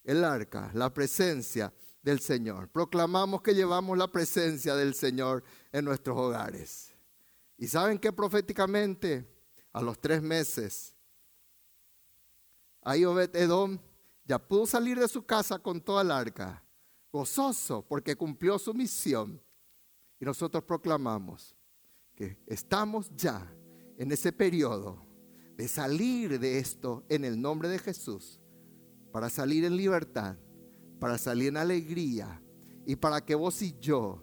el 0.04 0.24
arca, 0.24 0.72
la 0.74 0.92
presencia 0.92 1.72
del 2.02 2.20
Señor. 2.20 2.70
Proclamamos 2.70 3.44
que 3.44 3.54
llevamos 3.54 3.98
la 3.98 4.12
presencia 4.12 4.76
del 4.76 4.96
Señor 4.96 5.44
en 5.72 5.86
nuestros 5.86 6.18
hogares. 6.18 6.92
Y 7.60 7.68
saben 7.68 8.00
que 8.00 8.12
proféticamente, 8.12 9.28
a 9.72 9.82
los 9.82 10.02
tres 10.02 10.24
meses, 10.24 10.96
ahí 12.82 13.06
Obed 13.06 13.36
Edom 13.36 13.78
ya 14.26 14.40
pudo 14.40 14.66
salir 14.66 15.00
de 15.00 15.08
su 15.08 15.24
casa 15.24 15.60
con 15.60 15.80
toda 15.80 16.02
el 16.02 16.10
arca 16.10 16.64
gozoso 17.14 17.86
porque 17.88 18.16
cumplió 18.16 18.58
su 18.58 18.74
misión. 18.74 19.40
Y 20.20 20.26
nosotros 20.26 20.64
proclamamos 20.64 21.56
que 22.16 22.40
estamos 22.48 23.12
ya 23.16 23.48
en 23.98 24.12
ese 24.12 24.34
periodo 24.34 25.06
de 25.56 25.68
salir 25.68 26.40
de 26.40 26.58
esto 26.58 27.04
en 27.10 27.24
el 27.24 27.40
nombre 27.40 27.70
de 27.70 27.78
Jesús, 27.78 28.42
para 29.12 29.30
salir 29.30 29.64
en 29.66 29.78
libertad, 29.78 30.36
para 31.00 31.18
salir 31.18 31.50
en 31.50 31.58
alegría 31.58 32.42
y 32.86 32.96
para 32.96 33.24
que 33.24 33.36
vos 33.36 33.62
y 33.62 33.78
yo 33.80 34.20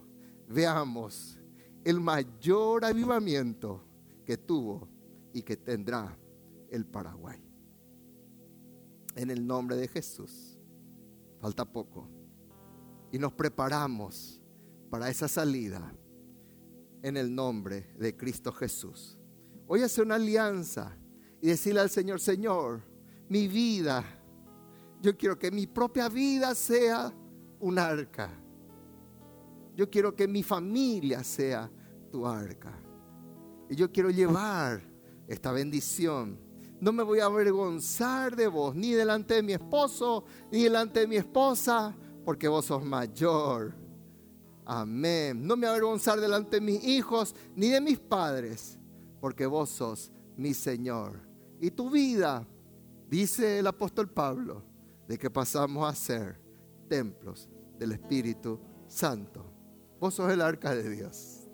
veamos 0.48 1.38
el 1.84 2.00
mayor 2.00 2.84
avivamiento 2.84 3.84
que 4.24 4.36
tuvo 4.36 4.88
y 5.32 5.42
que 5.42 5.56
tendrá 5.56 6.18
el 6.70 6.84
Paraguay. 6.86 7.40
En 9.14 9.30
el 9.30 9.46
nombre 9.46 9.76
de 9.76 9.86
Jesús. 9.86 10.56
Falta 11.40 11.64
poco 11.64 12.19
y 13.12 13.18
nos 13.18 13.32
preparamos 13.32 14.40
para 14.90 15.08
esa 15.08 15.28
salida 15.28 15.92
en 17.02 17.16
el 17.16 17.34
nombre 17.34 17.94
de 17.98 18.16
Cristo 18.16 18.52
Jesús. 18.52 19.18
Hoy 19.66 19.82
hacer 19.82 20.04
una 20.04 20.16
alianza 20.16 20.96
y 21.40 21.48
decirle 21.48 21.80
al 21.80 21.90
Señor, 21.90 22.20
Señor, 22.20 22.82
mi 23.28 23.48
vida, 23.48 24.04
yo 25.00 25.16
quiero 25.16 25.38
que 25.38 25.50
mi 25.50 25.66
propia 25.66 26.08
vida 26.08 26.54
sea 26.54 27.12
un 27.60 27.78
arca. 27.78 28.30
Yo 29.74 29.88
quiero 29.88 30.14
que 30.14 30.28
mi 30.28 30.42
familia 30.42 31.24
sea 31.24 31.70
tu 32.10 32.26
arca. 32.26 32.78
Y 33.68 33.76
yo 33.76 33.90
quiero 33.90 34.10
llevar 34.10 34.82
esta 35.26 35.52
bendición. 35.52 36.38
No 36.80 36.92
me 36.92 37.02
voy 37.02 37.20
a 37.20 37.26
avergonzar 37.26 38.34
de 38.34 38.48
vos, 38.48 38.74
ni 38.74 38.92
delante 38.92 39.34
de 39.34 39.42
mi 39.42 39.52
esposo, 39.52 40.24
ni 40.50 40.64
delante 40.64 41.00
de 41.00 41.06
mi 41.06 41.16
esposa, 41.16 41.96
porque 42.24 42.48
vos 42.48 42.66
sos 42.66 42.84
mayor. 42.84 43.74
Amén. 44.64 45.46
No 45.46 45.56
me 45.56 45.66
avergonzar 45.66 46.20
delante 46.20 46.56
de 46.56 46.60
mis 46.60 46.84
hijos 46.84 47.34
ni 47.54 47.68
de 47.68 47.80
mis 47.80 47.98
padres, 47.98 48.78
porque 49.20 49.46
vos 49.46 49.70
sos 49.70 50.12
mi 50.36 50.54
Señor. 50.54 51.20
Y 51.60 51.70
tu 51.70 51.90
vida, 51.90 52.46
dice 53.08 53.58
el 53.58 53.66
apóstol 53.66 54.08
Pablo, 54.08 54.62
de 55.08 55.18
que 55.18 55.30
pasamos 55.30 55.88
a 55.88 55.94
ser 55.94 56.40
templos 56.88 57.48
del 57.78 57.92
Espíritu 57.92 58.60
Santo. 58.86 59.44
Vos 59.98 60.14
sos 60.14 60.30
el 60.32 60.40
arca 60.40 60.74
de 60.74 60.88
Dios. 60.88 61.48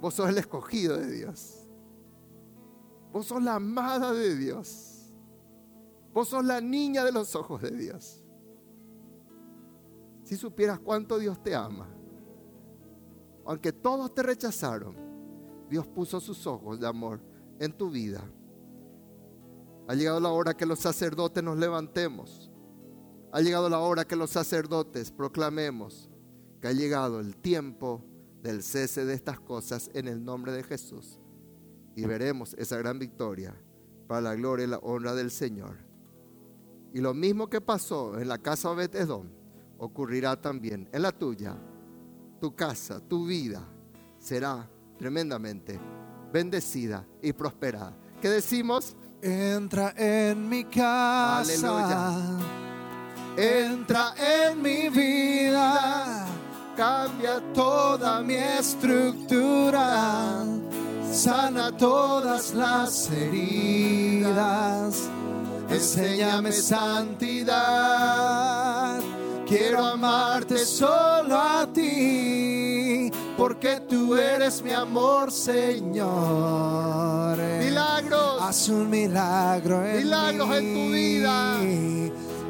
Vos 0.00 0.14
sos 0.14 0.28
el 0.28 0.38
escogido 0.38 0.96
de 0.96 1.10
Dios. 1.10 1.68
Vos 3.12 3.26
sos 3.26 3.42
la 3.42 3.56
amada 3.56 4.12
de 4.12 4.36
Dios. 4.36 5.12
Vos 6.12 6.28
sos 6.28 6.44
la 6.44 6.60
niña 6.60 7.04
de 7.04 7.12
los 7.12 7.34
ojos 7.34 7.62
de 7.62 7.70
Dios. 7.70 8.24
Si 10.30 10.36
supieras 10.36 10.78
cuánto 10.78 11.18
Dios 11.18 11.42
te 11.42 11.56
ama. 11.56 11.88
Aunque 13.44 13.72
todos 13.72 14.14
te 14.14 14.22
rechazaron, 14.22 14.94
Dios 15.68 15.88
puso 15.88 16.20
sus 16.20 16.46
ojos 16.46 16.78
de 16.78 16.86
amor 16.86 17.20
en 17.58 17.72
tu 17.72 17.90
vida. 17.90 18.22
Ha 19.88 19.94
llegado 19.96 20.20
la 20.20 20.28
hora 20.28 20.56
que 20.56 20.66
los 20.66 20.78
sacerdotes 20.78 21.42
nos 21.42 21.58
levantemos. 21.58 22.48
Ha 23.32 23.40
llegado 23.40 23.68
la 23.68 23.80
hora 23.80 24.04
que 24.04 24.14
los 24.14 24.30
sacerdotes 24.30 25.10
proclamemos 25.10 26.08
que 26.60 26.68
ha 26.68 26.72
llegado 26.72 27.18
el 27.18 27.36
tiempo 27.36 28.04
del 28.40 28.62
cese 28.62 29.04
de 29.04 29.14
estas 29.14 29.40
cosas 29.40 29.90
en 29.94 30.06
el 30.06 30.24
nombre 30.24 30.52
de 30.52 30.62
Jesús. 30.62 31.18
Y 31.96 32.04
veremos 32.04 32.54
esa 32.54 32.78
gran 32.78 33.00
victoria 33.00 33.60
para 34.06 34.20
la 34.20 34.36
gloria 34.36 34.66
y 34.66 34.70
la 34.70 34.78
honra 34.78 35.12
del 35.16 35.32
Señor. 35.32 35.78
Y 36.94 37.00
lo 37.00 37.14
mismo 37.14 37.50
que 37.50 37.60
pasó 37.60 38.16
en 38.20 38.28
la 38.28 38.38
casa 38.38 38.72
de 38.76 38.76
ocurrirá 39.80 40.40
también 40.40 40.88
en 40.92 41.02
la 41.02 41.10
tuya. 41.12 41.56
Tu 42.40 42.54
casa, 42.54 43.00
tu 43.00 43.26
vida 43.26 43.60
será 44.18 44.70
tremendamente 44.98 45.80
bendecida 46.32 47.04
y 47.22 47.32
prosperada. 47.32 47.96
¿Qué 48.20 48.28
decimos? 48.28 48.94
Entra 49.20 49.92
en 49.96 50.48
mi 50.48 50.64
casa. 50.64 51.40
Aleluya. 51.40 52.38
Entra 53.36 54.14
en 54.16 54.62
mi 54.62 54.88
vida. 54.88 56.26
Cambia 56.76 57.40
toda 57.52 58.22
mi 58.22 58.34
estructura. 58.34 60.44
Sana 61.10 61.76
todas 61.76 62.54
las 62.54 63.10
heridas 63.10 65.10
enséñame 65.70 66.52
santidad. 66.52 67.48
Quiero 69.50 69.84
amarte 69.84 70.58
solo 70.64 71.36
a 71.36 71.66
ti, 71.74 73.10
porque 73.36 73.80
tú 73.80 74.14
eres 74.14 74.62
mi 74.62 74.70
amor, 74.70 75.32
Señor. 75.32 76.06
Milagros. 77.58 78.42
Haz 78.42 78.68
un 78.68 78.88
milagro 78.88 79.84
en 79.84 79.96
Milagros 80.04 80.56
en 80.56 80.72
tu 80.72 80.92
vida. 80.92 81.58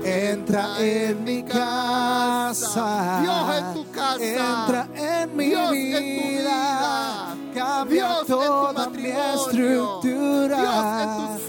Entra 0.04 0.78
en 0.78 1.24
mi 1.24 1.42
casa. 1.42 3.20
Dios 3.22 3.56
en 3.56 3.72
tu 3.72 3.90
casa. 3.90 4.22
Entra 4.22 4.86
en 4.94 5.34
mi 5.34 5.46
Dios 5.46 5.70
vida. 5.72 5.98
en 5.98 6.20
tu 6.20 6.28
vida. 6.28 7.34
Cambia 7.54 8.06
Dios 8.06 8.18
en 8.20 8.26
tu 8.26 8.32
toda 8.34 8.90
mi 8.90 9.06
estructura. 9.06 10.56
Dios 10.58 10.84
en 10.84 11.08
hijos. 11.24 11.39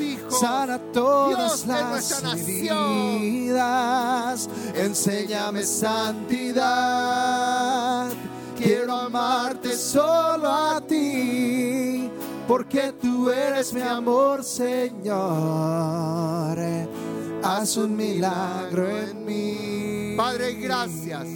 Sana 0.41 0.79
todas 0.91 1.65
Dios 1.65 1.67
las 1.67 2.23
heridas. 2.33 4.49
Enséñame 4.73 5.61
santidad. 5.61 6.59
Quiero 8.57 8.95
amarte 8.95 9.75
solo 9.75 10.51
a 10.51 10.81
ti. 10.81 12.09
Porque 12.47 12.91
tú 12.99 13.29
eres 13.29 13.71
mi 13.71 13.81
amor, 13.81 14.43
Señor. 14.43 15.21
Haz 17.43 17.77
un 17.77 17.95
milagro 17.95 18.97
en 18.97 19.23
mí. 19.23 20.15
Padre, 20.17 20.55
gracias. 20.55 21.27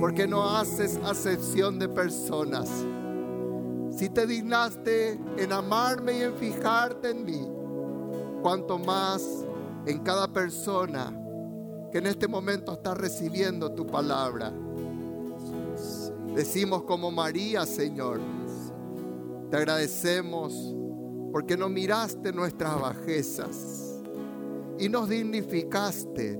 Porque 0.00 0.28
no 0.28 0.56
haces 0.56 1.00
acepción 1.04 1.80
de 1.80 1.88
personas. 1.88 2.68
Si 3.96 4.08
te 4.08 4.24
dignaste 4.24 5.18
en 5.36 5.52
amarme 5.52 6.18
y 6.18 6.22
en 6.22 6.36
fijarte 6.36 7.10
en 7.10 7.24
mí, 7.24 7.55
cuanto 8.46 8.78
más 8.78 9.44
en 9.86 9.98
cada 10.04 10.32
persona 10.32 11.12
que 11.90 11.98
en 11.98 12.06
este 12.06 12.28
momento 12.28 12.74
está 12.74 12.94
recibiendo 12.94 13.72
tu 13.72 13.84
palabra. 13.84 14.52
Decimos 16.32 16.84
como 16.84 17.10
María, 17.10 17.66
Señor, 17.66 18.20
te 19.50 19.56
agradecemos 19.56 20.76
porque 21.32 21.56
no 21.56 21.68
miraste 21.68 22.32
nuestras 22.32 22.80
bajezas 22.80 24.00
y 24.78 24.88
nos 24.88 25.08
dignificaste, 25.08 26.38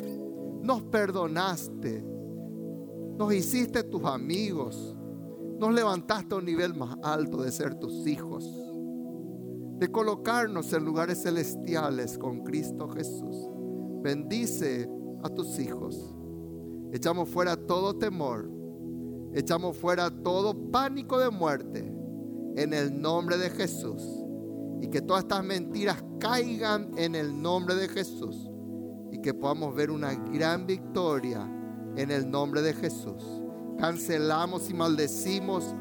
nos 0.63 0.85
perdonaste, 0.85 2.05
nos 3.19 3.35
hiciste 3.35 3.83
tus 3.83 4.05
amigos, 4.05 4.95
nos 5.59 5.75
levantaste 5.75 6.37
a 6.37 6.39
un 6.39 6.45
nivel 6.45 6.73
más 6.73 6.97
alto 7.03 7.43
de 7.43 7.51
ser 7.51 7.75
tus 7.75 8.07
hijos, 8.07 8.45
de 9.79 9.89
colocarnos 9.91 10.73
en 10.73 10.85
lugares 10.85 11.23
celestiales 11.23 12.17
con 12.19 12.43
Cristo 12.45 12.89
Jesús. 12.89 13.51
Bendice 14.03 14.89
a 15.23 15.29
tus 15.29 15.59
hijos. 15.59 16.15
Echamos 16.93 17.29
fuera 17.29 17.57
todo 17.57 17.97
temor, 17.97 18.51
echamos 19.35 19.77
fuera 19.77 20.11
todo 20.11 20.71
pánico 20.71 21.19
de 21.19 21.31
muerte 21.31 21.93
en 22.57 22.73
el 22.73 23.01
nombre 23.01 23.37
de 23.37 23.51
Jesús. 23.51 24.03
Y 24.81 24.89
que 24.89 25.01
todas 25.01 25.25
estas 25.25 25.45
mentiras 25.45 26.03
caigan 26.21 26.91
en 26.97 27.15
el 27.15 27.41
nombre 27.41 27.75
de 27.75 27.89
Jesús. 27.89 28.51
Y 29.11 29.21
que 29.21 29.35
podamos 29.35 29.75
ver 29.75 29.91
una 29.91 30.15
gran 30.15 30.67
victoria 30.67 31.51
en 31.97 32.11
el 32.11 32.31
nombre 32.31 32.63
de 32.63 32.75
Jesús. 32.75 33.25
Cancelamos 33.79 34.71
y 34.71 34.75
maldecimos 34.75 35.75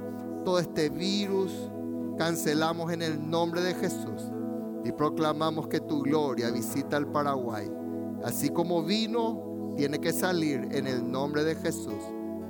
todo 0.43 0.59
este 0.59 0.89
virus. 0.89 1.51
Cancelamos 2.18 2.91
en 2.91 3.01
el 3.01 3.30
nombre 3.30 3.61
de 3.61 3.74
Jesús. 3.76 4.32
Y 4.84 4.91
proclamamos 4.91 5.68
que 5.68 5.80
tu 5.80 6.01
gloria 6.01 6.51
visita 6.51 6.97
el 6.97 7.07
Paraguay. 7.07 7.70
Así 8.24 8.49
como 8.49 8.84
vino, 8.84 9.74
tiene 9.76 9.99
que 9.99 10.13
salir 10.13 10.68
en 10.72 10.88
el 10.88 11.11
nombre 11.11 11.43
de 11.43 11.55
Jesús. 11.55 12.03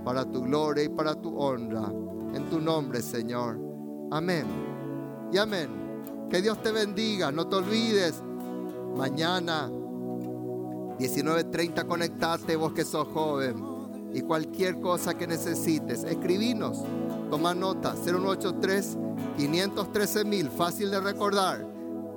Para 0.04 0.26
tu 0.26 0.42
gloria 0.42 0.84
y 0.84 0.90
para 0.90 1.16
tu 1.16 1.38
honra. 1.38 1.92
En 2.34 2.50
tu 2.50 2.60
nombre, 2.60 3.02
Señor. 3.02 3.60
Amén. 4.12 4.46
Y 5.32 5.38
amén. 5.38 5.70
Que 6.30 6.42
Dios 6.42 6.62
te 6.62 6.72
bendiga. 6.72 7.32
No 7.32 7.48
te 7.48 7.56
olvides. 7.56 8.22
Mañana 8.96 9.70
19.30 11.00 11.88
conectate 11.88 12.56
vos 12.56 12.74
que 12.74 12.84
sos 12.84 13.08
joven. 13.08 13.76
Y 14.14 14.22
cualquier 14.22 14.80
cosa 14.80 15.14
que 15.18 15.28
necesites, 15.28 16.04
escribinos. 16.04 16.84
Toma 17.30 17.54
nota. 17.54 17.96
0183 17.96 18.98
513 19.38 20.26
mil. 20.26 20.50
Fácil 20.50 20.92
de 20.92 21.00
recordar. 21.00 21.66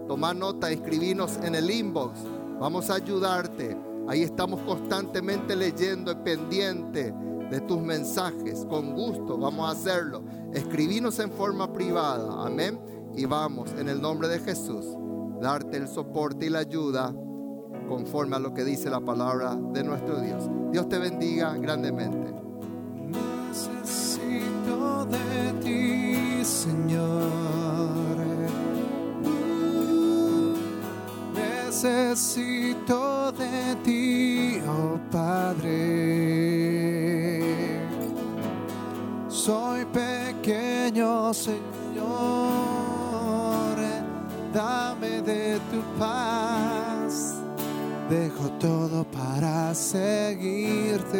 Toma 0.06 0.32
nota, 0.32 0.70
escribinos 0.70 1.38
en 1.42 1.54
el 1.54 1.70
inbox. 1.70 2.18
Vamos 2.58 2.90
a 2.90 2.94
ayudarte. 2.94 3.76
Ahí 4.08 4.22
estamos 4.22 4.60
constantemente 4.62 5.54
leyendo 5.54 6.12
y 6.12 6.16
pendiente 6.16 7.14
de 7.50 7.60
tus 7.60 7.80
mensajes. 7.80 8.64
Con 8.68 8.94
gusto 8.94 9.36
vamos 9.36 9.68
a 9.68 9.72
hacerlo. 9.72 10.22
Escribinos 10.52 11.18
en 11.18 11.30
forma 11.30 11.72
privada. 11.72 12.44
Amén. 12.44 12.80
Y 13.14 13.26
vamos 13.26 13.72
en 13.78 13.88
el 13.88 14.00
nombre 14.00 14.28
de 14.28 14.38
Jesús 14.38 14.86
darte 15.40 15.76
el 15.76 15.88
soporte 15.88 16.46
y 16.46 16.50
la 16.50 16.60
ayuda 16.60 17.14
conforme 17.88 18.36
a 18.36 18.38
lo 18.38 18.52
que 18.52 18.64
dice 18.64 18.90
la 18.90 19.00
palabra 19.00 19.54
de 19.54 19.84
nuestro 19.84 20.20
Dios. 20.20 20.48
Dios 20.70 20.88
te 20.88 20.98
bendiga 20.98 21.54
grandemente. 21.54 22.47
De 25.10 25.52
ti, 25.62 26.44
Señor. 26.44 28.16
Necesito 31.34 33.32
de 33.32 33.76
ti, 33.84 34.60
oh 34.66 34.98
Padre. 35.10 35.78
Soy 39.28 39.84
pequeño, 39.86 41.32
Señor. 41.32 41.58
Dame 44.52 45.22
de 45.22 45.60
tu 45.70 45.80
paz. 45.98 47.36
Dejo 48.10 48.48
todo 48.58 49.04
para 49.04 49.74
seguirte. 49.74 51.18